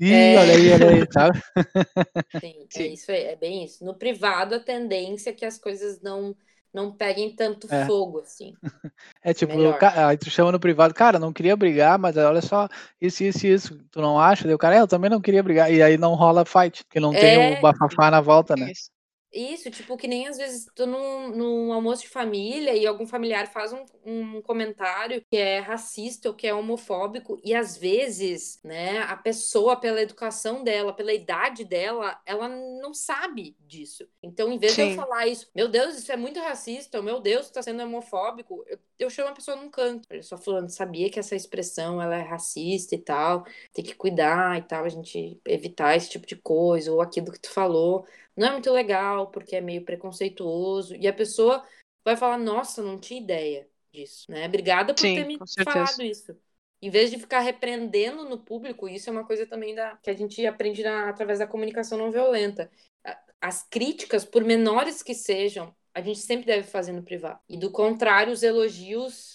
[0.00, 0.38] Ih, é...
[0.38, 1.40] olha aí, olha aí, sabe?
[2.40, 2.82] Sim, Sim.
[2.82, 3.84] É, isso aí, é bem isso.
[3.84, 6.36] No privado, a tendência é que as coisas não
[6.74, 7.86] não peguem tanto é.
[7.86, 8.52] fogo, assim.
[9.22, 9.54] É tipo,
[10.06, 12.68] aí tu chama no privado, cara, não queria brigar, mas olha só,
[13.00, 14.44] isso, isso, isso, tu não acha?
[14.44, 17.00] Daí o cara, é, eu também não queria brigar, e aí não rola fight, porque
[17.00, 17.18] não é...
[17.18, 18.70] tem o bafafá na volta, né?
[18.70, 18.90] Isso.
[19.34, 23.50] Isso, tipo, que nem às vezes tô num, num almoço de família e algum familiar
[23.52, 29.00] faz um, um comentário que é racista ou que é homofóbico, e às vezes, né,
[29.00, 34.08] a pessoa, pela educação dela, pela idade dela, ela não sabe disso.
[34.22, 34.86] Então, em vez Sim.
[34.86, 38.64] de eu falar isso, meu Deus, isso é muito racista, meu Deus, tá sendo homofóbico,
[38.68, 40.06] eu, eu chamo a pessoa num canto.
[40.10, 44.58] Eu só falando, sabia que essa expressão ela é racista e tal, tem que cuidar
[44.58, 48.06] e tal, a gente evitar esse tipo de coisa, ou aquilo que tu falou
[48.36, 51.64] não é muito legal, porque é meio preconceituoso, e a pessoa
[52.04, 54.46] vai falar, nossa, não tinha ideia disso, né?
[54.46, 56.36] Obrigada por Sim, ter me falado isso.
[56.82, 60.14] Em vez de ficar repreendendo no público, isso é uma coisa também da, que a
[60.14, 62.70] gente aprende na, através da comunicação não violenta.
[63.40, 67.40] As críticas, por menores que sejam, a gente sempre deve fazer no privado.
[67.48, 69.34] E do contrário, os elogios,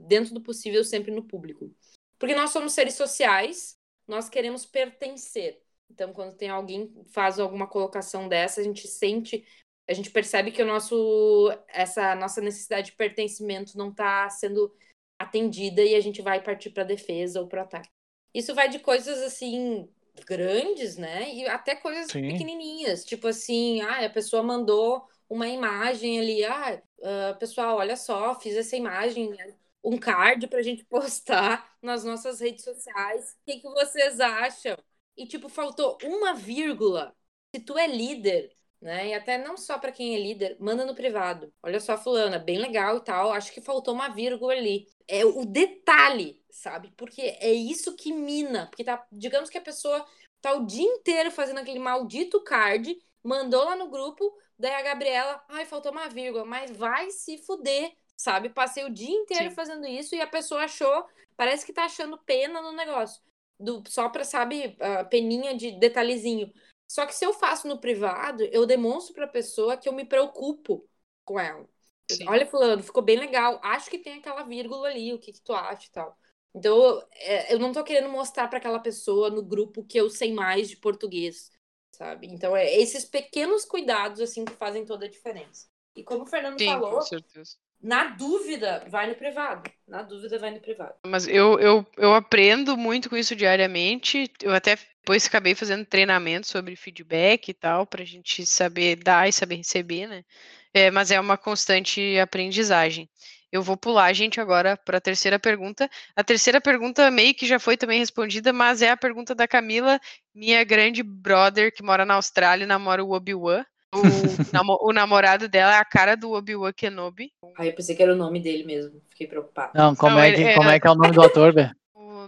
[0.00, 1.74] dentro do possível, sempre no público.
[2.18, 5.60] Porque nós somos seres sociais, nós queremos pertencer.
[5.90, 9.44] Então, quando tem alguém que faz alguma colocação dessa, a gente sente,
[9.88, 14.72] a gente percebe que o nosso, essa nossa necessidade de pertencimento não está sendo
[15.18, 17.90] atendida e a gente vai partir para a defesa ou para o ataque.
[18.32, 19.88] Isso vai de coisas assim
[20.26, 21.32] grandes, né?
[21.32, 22.28] E até coisas Sim.
[22.28, 28.38] pequenininhas, tipo assim, ah, a pessoa mandou uma imagem ali, ah, uh, pessoal, olha só,
[28.38, 29.36] fiz essa imagem,
[29.82, 33.32] um card para a gente postar nas nossas redes sociais.
[33.32, 34.76] O que, que vocês acham?
[35.20, 37.14] E, tipo, faltou uma vírgula.
[37.54, 39.08] Se tu é líder, né?
[39.08, 41.52] E até não só para quem é líder, manda no privado.
[41.62, 43.30] Olha só, fulana, bem legal e tal.
[43.30, 44.86] Acho que faltou uma vírgula ali.
[45.06, 46.90] É o detalhe, sabe?
[46.96, 48.66] Porque é isso que mina.
[48.68, 50.06] Porque tá, digamos que a pessoa
[50.40, 55.44] tá o dia inteiro fazendo aquele maldito card, mandou lá no grupo, daí a Gabriela,
[55.50, 58.48] ai, faltou uma vírgula, mas vai se fuder, sabe?
[58.48, 59.54] Passei o dia inteiro Sim.
[59.54, 61.04] fazendo isso e a pessoa achou,
[61.36, 63.20] parece que tá achando pena no negócio
[63.60, 66.52] do, só para, sabe, a peninha de detalhezinho.
[66.90, 70.04] Só que se eu faço no privado, eu demonstro para a pessoa que eu me
[70.04, 70.88] preocupo
[71.24, 71.68] com ela.
[72.10, 72.26] Sim.
[72.28, 73.60] Olha, fulano, ficou bem legal.
[73.62, 76.18] Acho que tem aquela vírgula ali, o que, que tu acha e tal.
[76.52, 80.32] Então, é, eu não tô querendo mostrar para aquela pessoa no grupo que eu sei
[80.32, 81.52] mais de português,
[81.92, 82.26] sabe?
[82.26, 85.68] Então, é esses pequenos cuidados, assim, que fazem toda a diferença.
[85.94, 89.70] E como o Fernando Sim, falou, com certeza na dúvida, vai no privado.
[89.88, 90.94] Na dúvida, vai no privado.
[91.06, 94.30] Mas eu, eu, eu aprendo muito com isso diariamente.
[94.42, 99.28] Eu até depois acabei fazendo treinamento sobre feedback e tal, para a gente saber dar
[99.28, 100.24] e saber receber, né?
[100.72, 103.08] É, mas é uma constante aprendizagem.
[103.50, 105.90] Eu vou pular, gente, agora para a terceira pergunta.
[106.14, 109.98] A terceira pergunta meio que já foi também respondida, mas é a pergunta da Camila,
[110.32, 113.64] minha grande brother que mora na Austrália, namora o Obi-Wan.
[113.92, 117.32] O, o, namorado dela é a cara do Obi-Wan Kenobi.
[117.58, 119.00] Ah, eu pensei que era o nome dele mesmo.
[119.08, 119.72] Fiquei preocupado.
[119.74, 121.74] Não, como, não, é, que, é, como é que é o nome do ator, velho?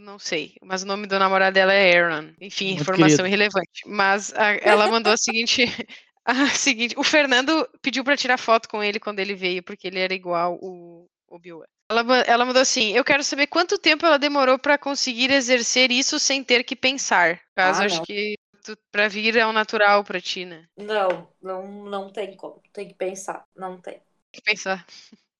[0.00, 2.30] Não sei, mas o nome do namorado dela é Aaron.
[2.40, 3.28] Enfim, Muito informação querido.
[3.28, 3.82] irrelevante.
[3.86, 5.64] Mas a, ela mandou a seguinte.
[6.24, 9.98] A seguinte, o Fernando pediu para tirar foto com ele quando ele veio, porque ele
[9.98, 11.64] era igual o Obi-Wan.
[11.90, 16.20] Ela, ela mandou assim: Eu quero saber quanto tempo ela demorou para conseguir exercer isso
[16.20, 17.40] sem ter que pensar.
[17.56, 20.68] Caso ah, acho que tu, pra vir é um natural pra ti, né?
[20.76, 22.62] Não, não, não tem como.
[22.72, 23.46] Tem que pensar.
[23.54, 24.02] Não tem.
[24.30, 24.86] Tem que pensar.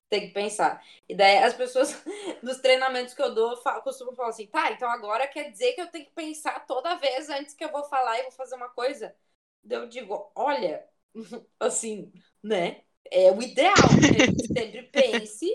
[0.09, 0.83] tem que pensar.
[1.09, 2.03] E daí as pessoas,
[2.43, 5.87] nos treinamentos que eu dou, costumam falar assim, tá, então agora quer dizer que eu
[5.87, 9.15] tenho que pensar toda vez antes que eu vou falar e vou fazer uma coisa?
[9.67, 10.85] Eu digo, olha,
[11.59, 12.11] assim,
[12.43, 12.83] né?
[13.11, 15.47] É o ideal que a gente sempre pense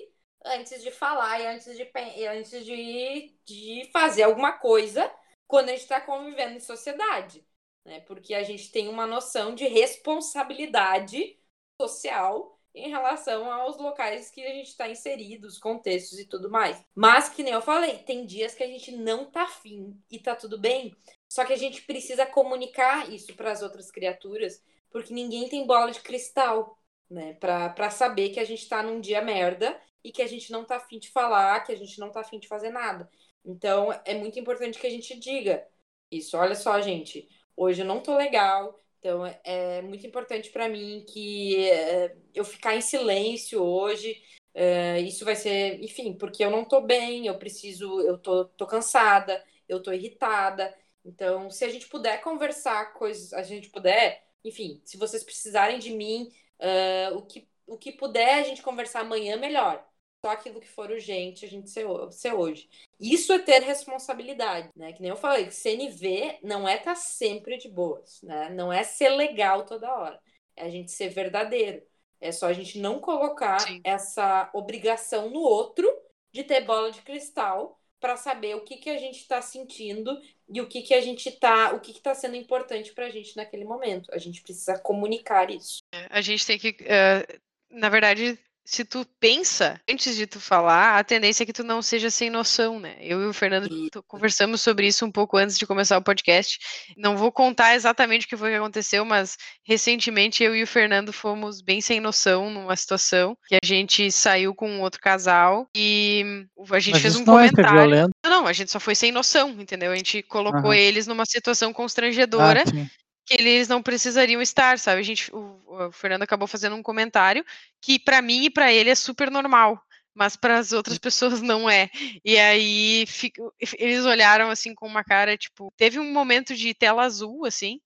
[0.44, 1.90] antes de falar e antes de,
[2.28, 5.10] antes de, de fazer alguma coisa
[5.46, 7.46] quando a gente está convivendo em sociedade.
[7.88, 8.00] Né?
[8.00, 11.38] Porque a gente tem uma noção de responsabilidade
[11.80, 16.84] social em relação aos locais que a gente está inserido, os contextos e tudo mais.
[16.94, 20.36] Mas, que nem eu falei, tem dias que a gente não tá afim e tá
[20.36, 20.94] tudo bem.
[21.26, 25.90] Só que a gente precisa comunicar isso para as outras criaturas, porque ninguém tem bola
[25.90, 26.78] de cristal,
[27.10, 27.32] né?
[27.34, 30.76] Para saber que a gente tá num dia merda e que a gente não tá
[30.76, 33.10] afim de falar, que a gente não tá afim de fazer nada.
[33.42, 35.66] Então, é muito importante que a gente diga
[36.10, 36.36] isso.
[36.36, 37.28] Olha só, gente,
[37.58, 42.74] hoje eu não tô legal, então, é muito importante para mim que é, eu ficar
[42.76, 44.20] em silêncio hoje.
[44.54, 48.66] É, isso vai ser, enfim, porque eu não tô bem, eu preciso, eu tô, tô
[48.66, 50.74] cansada, eu tô irritada.
[51.04, 55.90] Então, se a gente puder conversar coisas, a gente puder, enfim, se vocês precisarem de
[55.92, 56.30] mim,
[56.60, 59.87] uh, o, que, o que puder a gente conversar amanhã, melhor
[60.24, 62.68] só aquilo que for urgente a gente ser, ser hoje.
[62.98, 64.92] Isso é ter responsabilidade, né?
[64.92, 68.50] Que nem eu falei, CNV não é estar tá sempre de boas, né?
[68.50, 70.20] Não é ser legal toda hora.
[70.56, 71.82] É a gente ser verdadeiro.
[72.20, 73.80] É só a gente não colocar Sim.
[73.84, 75.88] essa obrigação no outro
[76.32, 80.16] de ter bola de cristal para saber o que, que a gente está sentindo
[80.48, 83.36] e o que, que a gente está, o que está sendo importante para a gente
[83.36, 84.12] naquele momento.
[84.12, 85.78] A gente precisa comunicar isso.
[85.92, 87.40] É, a gente tem que, uh,
[87.70, 88.38] na verdade,
[88.68, 92.28] se tu pensa antes de tu falar, a tendência é que tu não seja sem
[92.28, 92.96] noção, né?
[93.00, 93.70] Eu e o Fernando
[94.06, 96.58] conversamos sobre isso um pouco antes de começar o podcast.
[96.94, 101.14] Não vou contar exatamente o que foi que aconteceu, mas recentemente eu e o Fernando
[101.14, 106.78] fomos bem sem noção numa situação que a gente saiu com outro casal e a
[106.78, 107.94] gente mas fez um é comentário.
[107.94, 109.92] É não, a gente só foi sem noção, entendeu?
[109.92, 110.74] A gente colocou uhum.
[110.74, 112.64] eles numa situação constrangedora.
[112.66, 115.00] Ah, que eles não precisariam estar, sabe?
[115.00, 117.44] A gente, o, o Fernando acabou fazendo um comentário
[117.80, 119.80] que para mim e para ele é super normal,
[120.14, 121.90] mas para as outras pessoas não é.
[122.24, 127.04] E aí fico, eles olharam assim com uma cara tipo, teve um momento de tela
[127.04, 127.80] azul assim,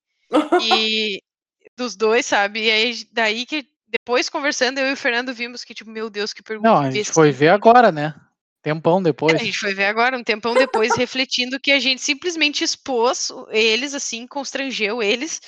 [0.62, 1.20] e
[1.76, 2.64] dos dois, sabe?
[2.64, 6.32] E aí daí que depois conversando eu e o Fernando vimos que tipo, meu Deus,
[6.32, 6.70] que pergunta.
[6.70, 8.14] Não, a gente foi ver agora, né?
[8.62, 9.34] Tempão depois.
[9.34, 13.92] A gente foi ver agora, um tempão depois, refletindo que a gente simplesmente expôs eles,
[13.92, 15.40] assim, constrangeu eles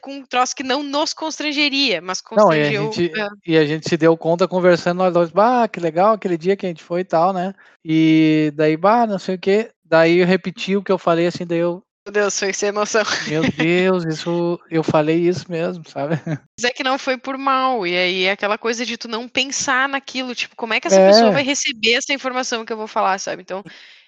[0.00, 2.84] com um troço que não nos constrangeria, mas constrangeu.
[2.84, 3.12] Não, e, a gente,
[3.46, 6.66] e a gente se deu conta conversando nós dois, bah, que legal aquele dia que
[6.66, 7.54] a gente foi e tal, né?
[7.84, 9.70] E daí, bah, não sei o que.
[9.84, 13.02] Daí eu repeti o que eu falei, assim, daí eu, meu Deus, foi sem emoção.
[13.28, 16.20] Meu Deus, isso eu falei isso mesmo, sabe?
[16.26, 17.86] Mas é que não foi por mal.
[17.86, 21.00] E aí é aquela coisa de tu não pensar naquilo, tipo, como é que essa
[21.00, 21.08] é.
[21.08, 23.42] pessoa vai receber essa informação que eu vou falar, sabe?
[23.42, 23.62] Então,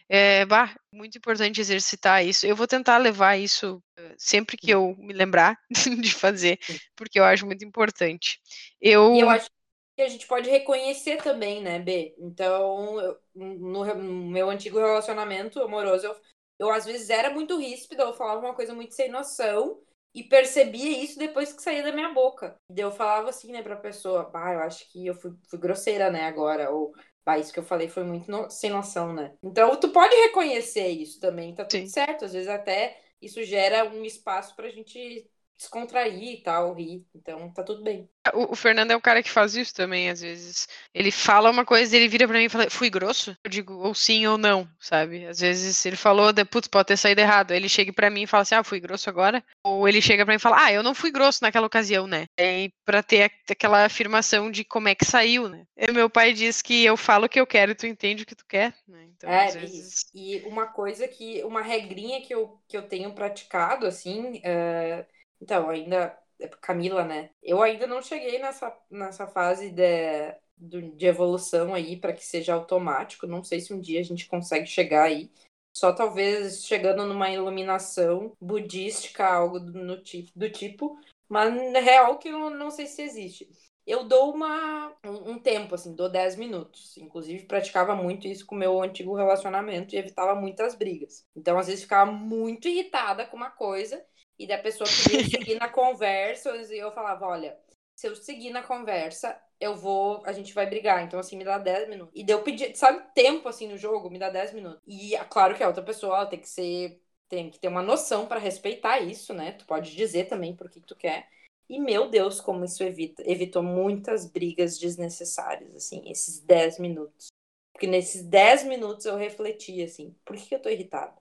[0.09, 2.45] é bah, muito importante exercitar isso.
[2.45, 5.57] Eu vou tentar levar isso eh, sempre que eu me lembrar
[6.03, 6.59] de fazer,
[6.97, 8.41] porque eu acho muito importante.
[8.81, 9.49] Eu, e eu acho
[9.97, 12.15] que a gente pode reconhecer também, né, B?
[12.19, 16.17] Então, eu, no, no meu antigo relacionamento amoroso, eu
[16.65, 19.81] eu às vezes era muito ríspida, eu falava uma coisa muito sem noção
[20.15, 22.57] e percebia isso depois que saía da minha boca.
[22.75, 26.11] E eu falava assim, né, pra pessoa, bah, eu acho que eu fui, fui grosseira,
[26.11, 26.93] né, agora, ou
[27.25, 28.49] bah, isso que eu falei foi muito no...
[28.49, 29.33] sem noção, né.
[29.43, 31.87] Então tu pode reconhecer isso também, tá tudo Sim.
[31.87, 37.05] certo, às vezes até isso gera um espaço pra gente descontrair e tal, rir.
[37.15, 38.09] Então tá tudo bem.
[38.33, 40.69] O, o, Fernando é um cara que faz isso também, às vezes.
[40.95, 43.37] Ele fala uma coisa, ele vira para mim e fala, fui grosso?
[43.45, 45.27] Eu digo, ou sim ou não, sabe?
[45.27, 47.53] Às vezes ele falou, putz, pode ter saído errado.
[47.53, 49.45] Ele chega para mim e fala assim, ah, fui grosso agora.
[49.63, 52.27] Ou ele chega para mim e fala, ah, eu não fui grosso naquela ocasião, né?
[52.39, 55.65] É para ter aquela afirmação de como é que saiu, né?
[55.77, 58.27] E meu pai diz que eu falo o que eu quero e tu entende o
[58.27, 59.07] que tu quer, né?
[59.17, 60.07] Então, é, vezes...
[60.15, 65.15] e uma coisa que, uma regrinha que eu, que eu tenho praticado, assim, uh
[65.45, 66.19] então, ainda.
[66.41, 67.31] É Camila, né?
[67.41, 73.27] Eu ainda não cheguei nessa, nessa fase de, de evolução aí para que seja automático.
[73.27, 75.31] Não sei se um dia a gente consegue chegar aí.
[75.77, 81.53] Só talvez chegando numa iluminação budística, algo do, tipo, do tipo, mas
[81.85, 83.49] real que eu não sei se existe.
[83.87, 86.97] Eu dou uma, um, um tempo, assim, dou 10 minutos.
[86.97, 91.25] Inclusive, praticava muito isso com o meu antigo relacionamento e evitava muitas brigas.
[91.37, 94.05] Então, às vezes, ficava muito irritada com uma coisa
[94.39, 97.59] e da pessoa queria seguir na conversa, e eu falava, olha,
[97.95, 101.05] se eu seguir na conversa, eu vou, a gente vai brigar.
[101.05, 102.13] Então, assim, me dá 10 minutos.
[102.15, 104.83] E deu pedir, sabe, tempo, assim, no jogo, me dá 10 minutos.
[104.87, 108.27] E, é claro que a outra pessoa tem que ser, tem que ter uma noção
[108.27, 109.53] para respeitar isso, né?
[109.53, 111.29] Tu pode dizer também por que tu quer.
[111.69, 117.29] E meu Deus, como isso evita, evitou muitas brigas desnecessárias, assim, esses 10 minutos.
[117.73, 121.17] Porque nesses 10 minutos eu refleti, assim, por que eu tô irritada?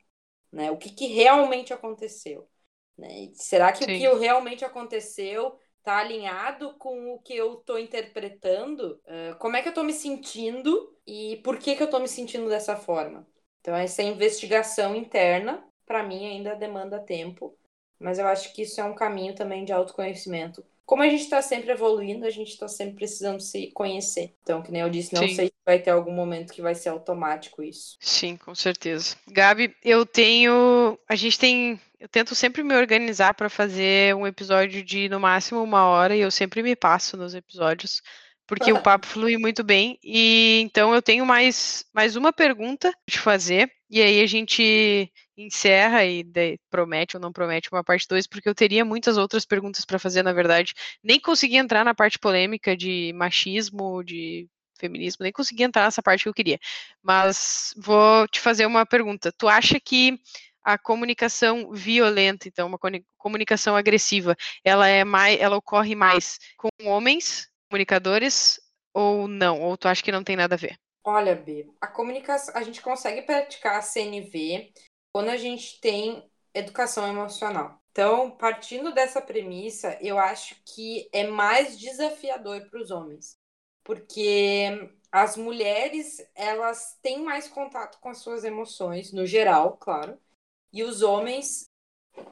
[0.52, 0.70] Né?
[0.70, 2.48] O que, que realmente aconteceu?
[2.98, 3.32] Né?
[3.34, 3.96] Será que Sim.
[3.96, 9.02] o que realmente aconteceu está alinhado com o que eu estou interpretando?
[9.06, 12.08] Uh, como é que eu estou me sentindo e por que, que eu estou me
[12.08, 13.28] sentindo dessa forma?
[13.60, 17.58] Então, essa investigação interna, para mim, ainda demanda tempo,
[18.00, 21.42] mas eu acho que isso é um caminho também de autoconhecimento como a gente está
[21.42, 24.36] sempre evoluindo, a gente está sempre precisando se conhecer.
[24.42, 25.36] Então, que nem eu disse, não Sim.
[25.36, 27.98] sei se vai ter algum momento que vai ser automático isso.
[28.00, 29.16] Sim, com certeza.
[29.28, 30.98] Gabi, eu tenho.
[31.08, 31.80] A gente tem.
[32.00, 36.20] Eu tento sempre me organizar para fazer um episódio de no máximo uma hora e
[36.20, 38.02] eu sempre me passo nos episódios
[38.46, 39.98] porque o papo flui muito bem.
[40.04, 46.06] E então eu tenho mais, mais uma pergunta de fazer, e aí a gente encerra
[46.06, 49.86] e de, promete ou não promete uma parte 2, porque eu teria muitas outras perguntas
[49.86, 50.74] para fazer, na verdade.
[51.04, 54.48] Nem consegui entrar na parte polêmica de machismo, de
[54.80, 56.60] feminismo, nem consegui entrar nessa parte que eu queria.
[57.02, 59.32] Mas vou te fazer uma pergunta.
[59.32, 60.20] Tu acha que
[60.64, 62.80] a comunicação violenta, então uma
[63.18, 68.60] comunicação agressiva, ela é mais, ela ocorre mais com homens comunicadores
[68.94, 69.62] ou não?
[69.62, 70.78] Ou tu acha que não tem nada a ver?
[71.06, 74.72] Olha, B, a comunicação, a gente consegue praticar a CNV
[75.14, 77.80] quando a gente tem educação emocional.
[77.92, 83.38] Então, partindo dessa premissa, eu acho que é mais desafiador para os homens,
[83.84, 90.18] porque as mulheres elas têm mais contato com as suas emoções, no geral, claro,
[90.72, 91.70] e os homens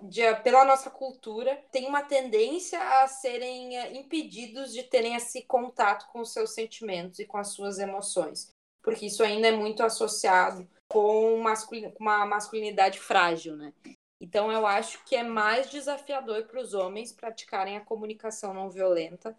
[0.02, 6.08] de, pela nossa cultura, tem uma tendência a serem eh, impedidos de terem esse contato
[6.12, 8.52] com os seus sentimentos e com as suas emoções,
[8.82, 11.42] porque isso ainda é muito associado com
[11.98, 13.72] uma masculinidade frágil, né?
[14.20, 19.34] Então, eu acho que é mais desafiador para os homens praticarem a comunicação não violenta,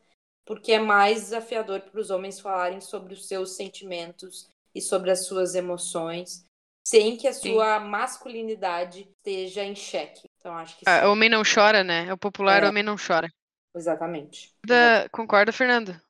[0.46, 5.26] porque é mais desafiador para os homens falarem sobre os seus sentimentos e sobre as
[5.26, 6.42] suas emoções,
[6.88, 7.86] sem que a sua Sim.
[7.86, 10.22] masculinidade esteja em xeque.
[10.40, 12.07] Então acho que ah, homem não chora, né?
[12.09, 12.68] É o popular é.
[12.68, 13.28] homem não chora.
[13.76, 14.53] Exatamente.
[14.66, 15.07] Da...
[15.11, 16.00] Concorda, Fernando?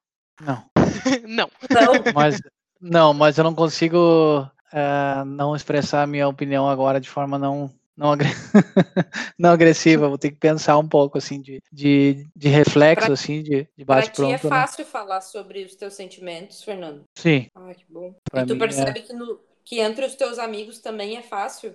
[0.40, 0.64] Não.
[1.26, 1.50] não.
[1.68, 2.12] Não.
[2.14, 2.40] Mas,
[2.80, 7.72] não, mas eu não consigo uh, não expressar a minha opinião agora de forma não
[7.96, 8.28] não, agre...
[9.38, 13.42] não agressiva, vou ter que pensar um pouco assim de, de, de reflexo, pra, assim,
[13.42, 14.30] de, de bate pronto.
[14.30, 14.56] Pra ti é né?
[14.56, 14.90] fácil né?
[14.90, 17.04] falar sobre os teus sentimentos, Fernando?
[17.16, 17.46] Sim.
[17.54, 18.14] Ah, que bom.
[18.30, 19.02] Pra e tu percebe é...
[19.02, 21.74] que, no, que entre os teus amigos também é fácil?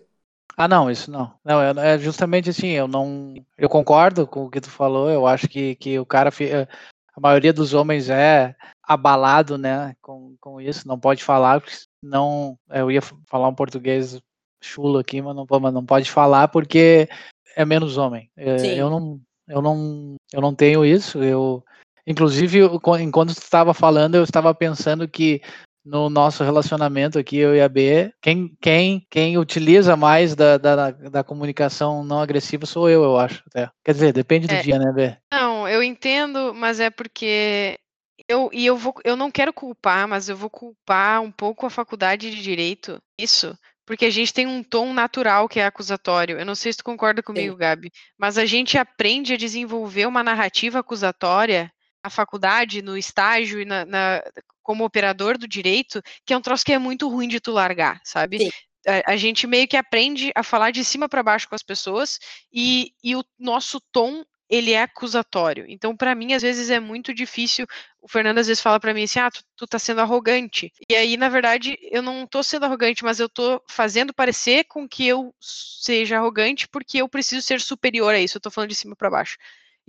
[0.55, 1.31] Ah, não, isso não.
[1.45, 3.35] Não, é, é justamente assim, eu não.
[3.55, 6.31] Eu concordo com o que tu falou, eu acho que, que o cara.
[6.39, 6.67] Eh,
[7.15, 8.55] a maioria dos homens é
[8.87, 12.57] abalado, né, com, com isso, não pode falar, porque não.
[12.69, 14.19] Eu ia falar um português
[14.63, 17.09] chulo aqui, mas não, mas não pode falar porque
[17.55, 18.29] é menos homem.
[18.57, 18.75] Sim.
[18.75, 19.19] Eu não.
[19.49, 21.23] Eu não, eu não tenho isso.
[21.23, 21.63] Eu,
[22.05, 22.59] inclusive,
[22.99, 25.41] enquanto tu estava falando, eu estava pensando que
[25.85, 30.91] no nosso relacionamento aqui, eu e a B, quem, quem, quem utiliza mais da, da,
[30.91, 33.41] da comunicação não agressiva sou eu, eu acho.
[33.47, 33.69] Até.
[33.85, 35.15] Quer dizer, depende do é, dia, né, B?
[35.31, 37.79] Não, eu entendo, mas é porque
[38.27, 41.69] eu, e eu, vou, eu não quero culpar, mas eu vou culpar um pouco a
[41.69, 46.37] faculdade de direito, isso, porque a gente tem um tom natural que é acusatório.
[46.37, 47.59] Eu não sei se tu concorda comigo, Sim.
[47.59, 51.71] Gabi, mas a gente aprende a desenvolver uma narrativa acusatória
[52.03, 54.23] na faculdade, no estágio e na, na,
[54.61, 58.01] como operador do direito, que é um troço que é muito ruim de tu largar,
[58.03, 58.49] sabe?
[58.85, 62.19] A, a, gente meio que aprende a falar de cima para baixo com as pessoas
[62.51, 65.65] e, e o nosso tom ele é acusatório.
[65.67, 67.65] Então, para mim, às vezes é muito difícil.
[68.01, 70.71] O Fernando às vezes fala para mim assim: "Ah, tu, tu tá sendo arrogante".
[70.89, 74.87] E aí, na verdade, eu não tô sendo arrogante, mas eu tô fazendo parecer com
[74.87, 78.37] que eu seja arrogante porque eu preciso ser superior a isso.
[78.37, 79.37] Eu tô falando de cima para baixo.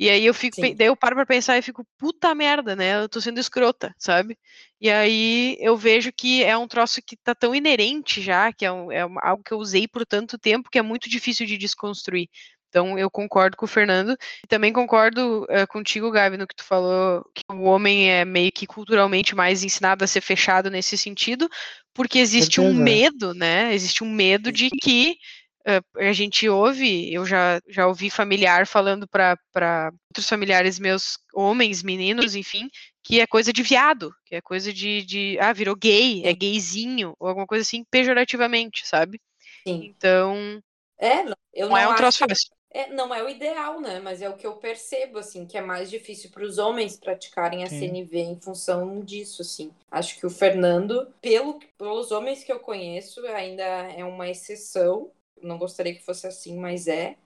[0.01, 0.75] E aí eu fico, Sim.
[0.77, 3.03] daí eu paro pra pensar e fico, puta merda, né?
[3.03, 4.39] Eu tô sendo escrota, sabe?
[4.81, 8.71] E aí eu vejo que é um troço que tá tão inerente já, que é,
[8.73, 12.29] um, é algo que eu usei por tanto tempo que é muito difícil de desconstruir.
[12.69, 16.65] Então eu concordo com o Fernando e também concordo uh, contigo, Gabi, no que tu
[16.65, 21.49] falou que o homem é meio que culturalmente mais ensinado a ser fechado nesse sentido,
[21.95, 23.75] porque existe um medo, né?
[23.75, 25.17] Existe um medo de que
[25.97, 32.35] a gente ouve, eu já, já ouvi familiar falando para outros familiares meus, homens, meninos,
[32.35, 32.71] enfim,
[33.03, 37.15] que é coisa de viado, que é coisa de, de ah, virou gay, é gayzinho,
[37.19, 39.21] ou alguma coisa assim, pejorativamente, sabe?
[39.67, 39.85] Sim.
[39.85, 40.63] Então.
[40.97, 42.58] É, não, eu não, não é um troço fácil.
[42.71, 43.99] É, não é o ideal, né?
[43.99, 47.65] Mas é o que eu percebo, assim, que é mais difícil para os homens praticarem
[47.65, 47.81] a Sim.
[47.81, 49.73] CNV em função disso, assim.
[49.91, 55.11] Acho que o Fernando, pelo, pelos homens que eu conheço, ainda é uma exceção,
[55.43, 57.17] não gostaria que fosse assim, mas é.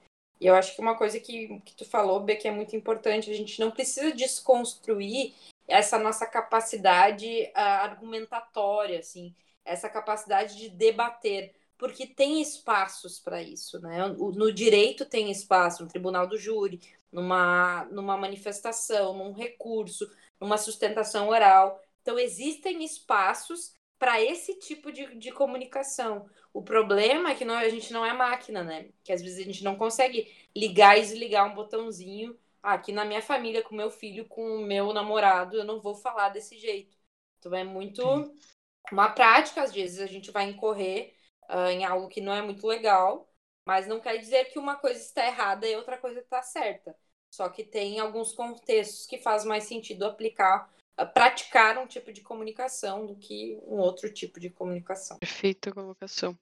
[0.41, 3.31] E eu acho que uma coisa que, que tu falou, Bê, que é muito importante,
[3.31, 5.35] a gente não precisa desconstruir
[5.69, 9.35] essa nossa capacidade uh, argumentatória, assim,
[9.65, 14.07] essa capacidade de debater, porque tem espaços para isso, né?
[14.07, 16.81] No direito tem espaço, no tribunal do júri,
[17.11, 20.09] numa, numa manifestação, num recurso,
[20.39, 21.83] numa sustentação oral.
[22.01, 26.31] Então, existem espaços para esse tipo de, de comunicação.
[26.53, 28.91] O problema é que não, a gente não é máquina, né?
[29.03, 32.39] Que às vezes a gente não consegue ligar e desligar um botãozinho.
[32.63, 35.97] Ah, aqui na minha família, com meu filho, com o meu namorado, eu não vou
[35.97, 36.97] falar desse jeito.
[37.41, 38.33] Então é muito
[38.93, 41.21] uma prática, às vezes a gente vai incorrer
[41.53, 43.29] uh, em algo que não é muito legal,
[43.67, 46.97] mas não quer dizer que uma coisa está errada e outra coisa está certa.
[47.31, 50.69] Só que tem alguns contextos que faz mais sentido aplicar
[51.07, 55.19] praticar um tipo de comunicação do que um outro tipo de comunicação.
[55.19, 56.37] Perfeita colocação.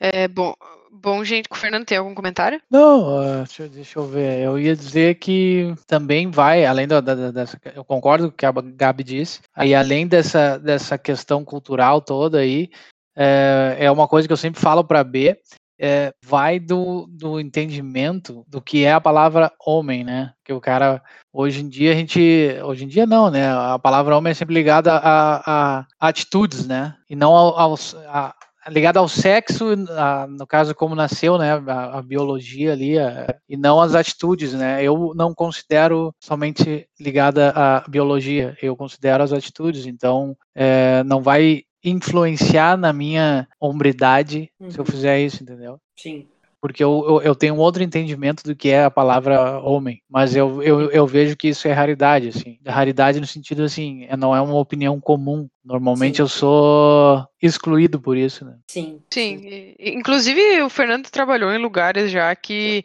[0.00, 0.22] É.
[0.22, 0.54] é bom,
[0.90, 2.60] bom, gente, o Fernando tem algum comentário?
[2.70, 4.40] Não, uh, deixa, deixa, eu ver.
[4.40, 8.46] Eu ia dizer que também vai, além da, da, dessa, eu concordo com o que
[8.46, 12.70] a Gabi disse, aí além dessa, dessa questão cultural toda aí,
[13.16, 15.38] é, é uma coisa que eu sempre falo para B,
[15.82, 20.32] é, vai do, do entendimento do que é a palavra homem, né?
[20.44, 21.02] Que o cara,
[21.32, 22.20] hoje em dia, a gente.
[22.62, 23.50] Hoje em dia não, né?
[23.50, 26.94] A palavra homem é sempre ligada a, a, atitudes, né?
[27.08, 27.74] E não ao, ao
[28.08, 28.34] a,
[28.68, 33.56] ligada ao sexo, a, no caso como nasceu, né, a, a biologia ali, a, e
[33.56, 34.82] não às atitudes, né?
[34.82, 39.86] Eu não considero somente ligada à biologia, eu considero as atitudes.
[39.86, 44.70] Então, é, não vai influenciar na minha hombridade uhum.
[44.70, 44.90] se eu uhum.
[44.90, 45.80] fizer isso, entendeu?
[45.96, 46.28] Sim.
[46.60, 50.36] Porque eu, eu, eu, tenho um outro entendimento do que é a palavra homem, mas
[50.36, 52.58] eu, eu, eu vejo que isso é raridade, assim.
[52.66, 55.48] Raridade no sentido, assim, é, não é uma opinião comum.
[55.64, 56.22] Normalmente sim.
[56.22, 58.58] eu sou excluído por isso, né?
[58.68, 59.02] Sim.
[59.10, 59.74] Sim.
[59.78, 62.84] Inclusive, o Fernando trabalhou em lugares já que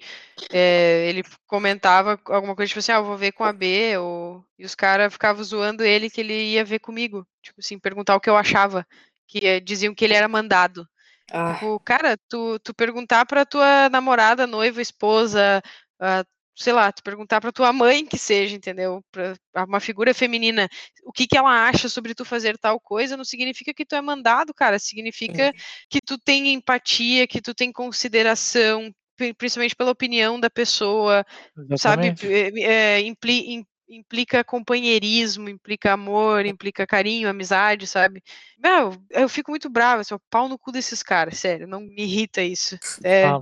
[0.53, 4.41] é, ele comentava alguma coisa, tipo assim, ah, eu vou ver com a B, ou...
[4.57, 7.27] e os caras ficavam zoando ele que ele ia ver comigo.
[7.41, 8.87] Tipo assim, perguntar o que eu achava.
[9.27, 10.87] Que é, diziam que ele era mandado.
[11.31, 11.53] Ah.
[11.53, 15.61] Tipo, cara, tu, tu perguntar pra tua namorada, noiva, esposa,
[15.99, 19.03] uh, sei lá, tu perguntar pra tua mãe que seja, entendeu?
[19.11, 20.69] Pra uma figura feminina,
[21.03, 24.01] o que que ela acha sobre tu fazer tal coisa, não significa que tu é
[24.01, 25.51] mandado, cara, significa
[25.89, 28.89] que tu tem empatia, que tu tem consideração,
[29.37, 31.25] principalmente pela opinião da pessoa,
[31.69, 32.21] Exatamente.
[32.21, 32.63] sabe?
[32.63, 38.23] É, impli, implica companheirismo, implica amor, implica carinho, amizade, sabe?
[38.57, 42.41] Meu, eu fico muito brava, assim, pau no cu desses caras, sério, não me irrita
[42.41, 42.77] isso.
[43.03, 43.25] É...
[43.25, 43.39] Ah,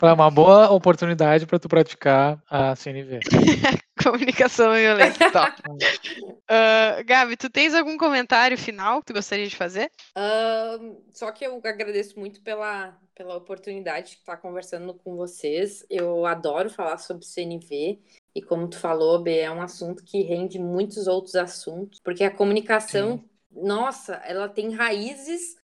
[0.00, 3.20] para uma boa oportunidade para tu praticar a CNV.
[4.02, 5.30] Comunicação violenta.
[5.30, 5.54] Tá.
[5.68, 9.90] uh, Gabi, tu tens algum comentário final que tu gostaria de fazer?
[10.16, 15.84] Uh, só que eu agradeço muito pela, pela oportunidade de estar conversando com vocês.
[15.90, 18.00] Eu adoro falar sobre CNV.
[18.34, 22.30] E como tu falou, B, é um assunto que rende muitos outros assuntos, porque a
[22.30, 23.28] comunicação, Sim.
[23.50, 25.56] nossa, ela tem raízes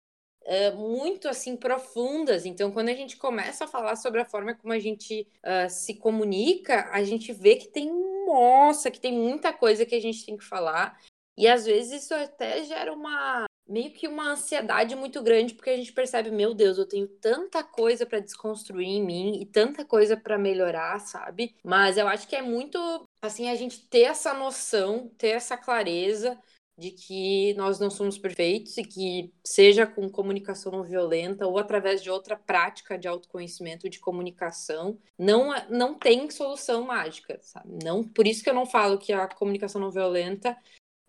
[0.46, 2.46] é, muito assim profundas.
[2.46, 5.94] Então, quando a gente começa a falar sobre a forma como a gente uh, se
[5.94, 7.90] comunica, a gente vê que tem,
[8.26, 10.98] nossa, que tem muita coisa que a gente tem que falar.
[11.36, 15.76] E às vezes isso até gera uma meio que uma ansiedade muito grande, porque a
[15.76, 20.16] gente percebe, meu Deus, eu tenho tanta coisa para desconstruir em mim e tanta coisa
[20.16, 21.54] para melhorar, sabe?
[21.64, 22.78] Mas eu acho que é muito
[23.20, 26.38] assim a gente ter essa noção, ter essa clareza
[26.78, 32.02] de que nós não somos perfeitos e que seja com comunicação não violenta ou através
[32.02, 37.78] de outra prática de autoconhecimento de comunicação, não não tem solução mágica, sabe?
[37.82, 40.56] Não, por isso que eu não falo que a comunicação não violenta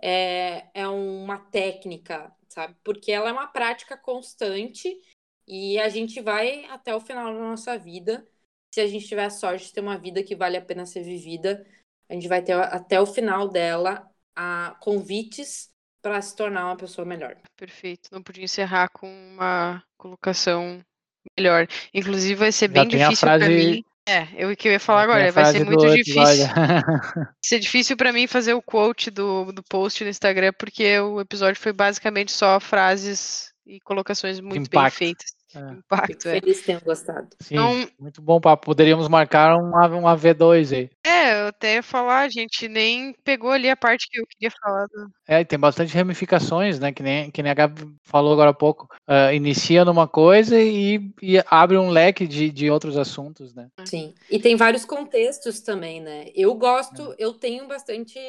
[0.01, 2.75] é, é uma técnica sabe?
[2.83, 4.99] Porque ela é uma prática constante
[5.47, 8.27] e a gente vai até o final da nossa vida.
[8.73, 11.03] Se a gente tiver a sorte de ter uma vida que vale a pena ser
[11.03, 11.65] vivida,
[12.09, 15.69] a gente vai ter até o final dela a convites
[16.01, 17.37] para se tornar uma pessoa melhor.
[17.55, 18.09] Perfeito.
[18.11, 20.81] Não podia encerrar com uma colocação
[21.37, 21.67] melhor.
[21.93, 23.45] Inclusive vai ser bem difícil frase...
[23.45, 26.47] para mim é, eu que eu ia falar agora, vai ser muito difícil.
[26.47, 31.19] vai ser difícil para mim fazer o quote do, do post no Instagram, porque o
[31.19, 35.36] episódio foi basicamente só frases e colocações muito bem feitas.
[35.55, 35.59] É.
[35.59, 36.39] Impacto, é.
[36.39, 37.27] Feliz tenham gostado.
[37.39, 38.65] Sim, então, muito bom papo.
[38.65, 40.89] Poderíamos marcar um, um AV2 aí.
[41.05, 44.51] É, eu até ia falar, a gente nem pegou ali a parte que eu queria
[44.61, 44.85] falar.
[44.87, 45.09] Do...
[45.27, 46.91] É, tem bastante ramificações, né?
[46.91, 48.87] Que nem, que nem a Gabi falou agora há pouco.
[49.07, 53.69] Uh, inicia numa coisa e, e, abre um leque de, de outros assuntos, né?
[53.85, 54.13] Sim.
[54.29, 56.25] E tem vários contextos também, né?
[56.35, 57.15] Eu gosto, é.
[57.19, 58.19] eu tenho bastante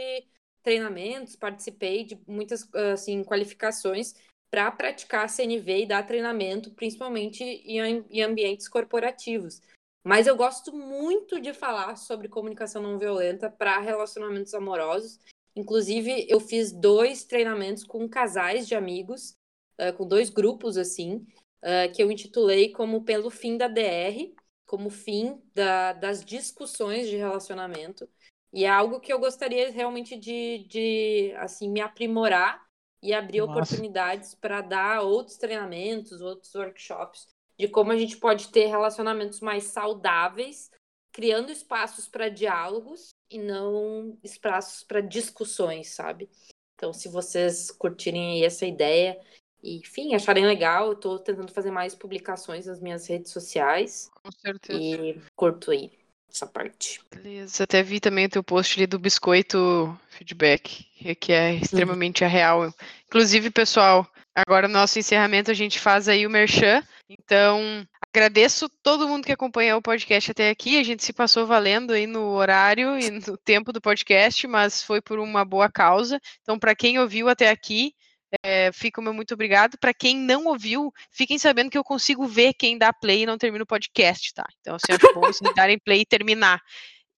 [0.62, 4.14] treinamentos, participei de muitas assim, qualificações
[4.50, 9.60] para praticar CNV e dar treinamento, principalmente em, em ambientes corporativos.
[10.04, 15.18] Mas eu gosto muito de falar sobre comunicação não violenta para relacionamentos amorosos.
[15.54, 19.34] Inclusive, eu fiz dois treinamentos com casais de amigos,
[19.78, 21.26] uh, com dois grupos assim,
[21.62, 24.32] uh, que eu intitulei como Pelo Fim da DR,
[24.64, 28.08] como fim da, das discussões de relacionamento.
[28.52, 32.67] E é algo que eu gostaria realmente de, de assim, me aprimorar
[33.02, 33.52] e abrir Nossa.
[33.52, 37.26] oportunidades para dar outros treinamentos, outros workshops
[37.58, 40.70] de como a gente pode ter relacionamentos mais saudáveis,
[41.12, 46.30] criando espaços para diálogos e não espaços para discussões, sabe?
[46.76, 49.20] Então, se vocês curtirem essa ideia
[49.60, 54.08] e, enfim, acharem legal, eu estou tentando fazer mais publicações nas minhas redes sociais.
[54.22, 54.80] Com certeza.
[54.80, 55.97] E curto aí
[56.32, 57.00] essa parte.
[57.10, 60.86] Beleza, até vi também o teu post ali do biscoito feedback,
[61.20, 62.30] que é extremamente uhum.
[62.30, 62.74] real.
[63.06, 66.82] Inclusive, pessoal, agora no nosso encerramento a gente faz aí o merchan.
[67.08, 70.78] Então, agradeço todo mundo que acompanhou o podcast até aqui.
[70.78, 75.00] A gente se passou valendo aí no horário e no tempo do podcast, mas foi
[75.00, 76.20] por uma boa causa.
[76.42, 77.94] Então, para quem ouviu até aqui,
[78.42, 79.78] é, fica o meu muito obrigado.
[79.78, 83.38] Para quem não ouviu, fiquem sabendo que eu consigo ver quem dá play e não
[83.38, 84.44] termina o podcast, tá?
[84.60, 86.60] Então, assim, acho bom vocês darem play e terminar.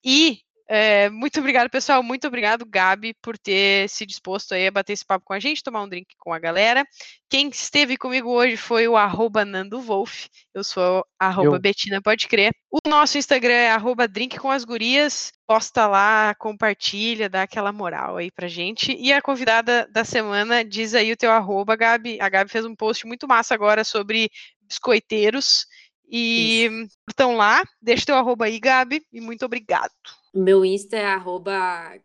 [0.05, 0.41] E
[0.73, 2.01] é, muito obrigado, pessoal.
[2.01, 5.65] Muito obrigado, Gabi, por ter se disposto aí a bater esse papo com a gente,
[5.65, 6.87] tomar um drink com a galera.
[7.29, 10.27] Quem esteve comigo hoje foi o arroba Nando Wolf.
[10.55, 11.61] Eu sou arroba Eu.
[11.61, 12.53] Betina, pode crer.
[12.71, 15.33] O nosso Instagram é arroba drink com as gurias.
[15.45, 18.97] Posta lá, compartilha, dá aquela moral aí pra gente.
[18.97, 22.21] E a convidada da semana diz aí o teu arroba, Gabi.
[22.21, 24.31] A Gabi fez um post muito massa agora sobre
[24.63, 25.67] biscoiteiros.
[26.09, 29.91] E estão lá, deixa teu arroba aí, Gabi, e muito obrigado.
[30.35, 31.99] Meu Insta é arroba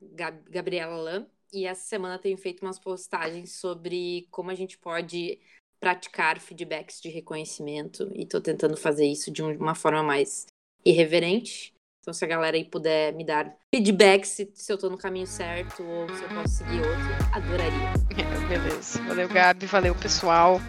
[0.49, 5.39] Gabriela e essa semana tenho feito umas postagens sobre como a gente pode
[5.80, 10.47] praticar feedbacks de reconhecimento, e estou tentando fazer isso de uma forma mais
[10.84, 11.73] irreverente.
[12.02, 15.27] Então, se a galera aí puder me dar feedback se, se eu estou no caminho
[15.27, 17.93] certo ou se eu posso seguir outro, adoraria.
[18.11, 19.02] É, beleza.
[19.03, 19.65] Valeu, Gabi.
[19.65, 20.60] Valeu, pessoal.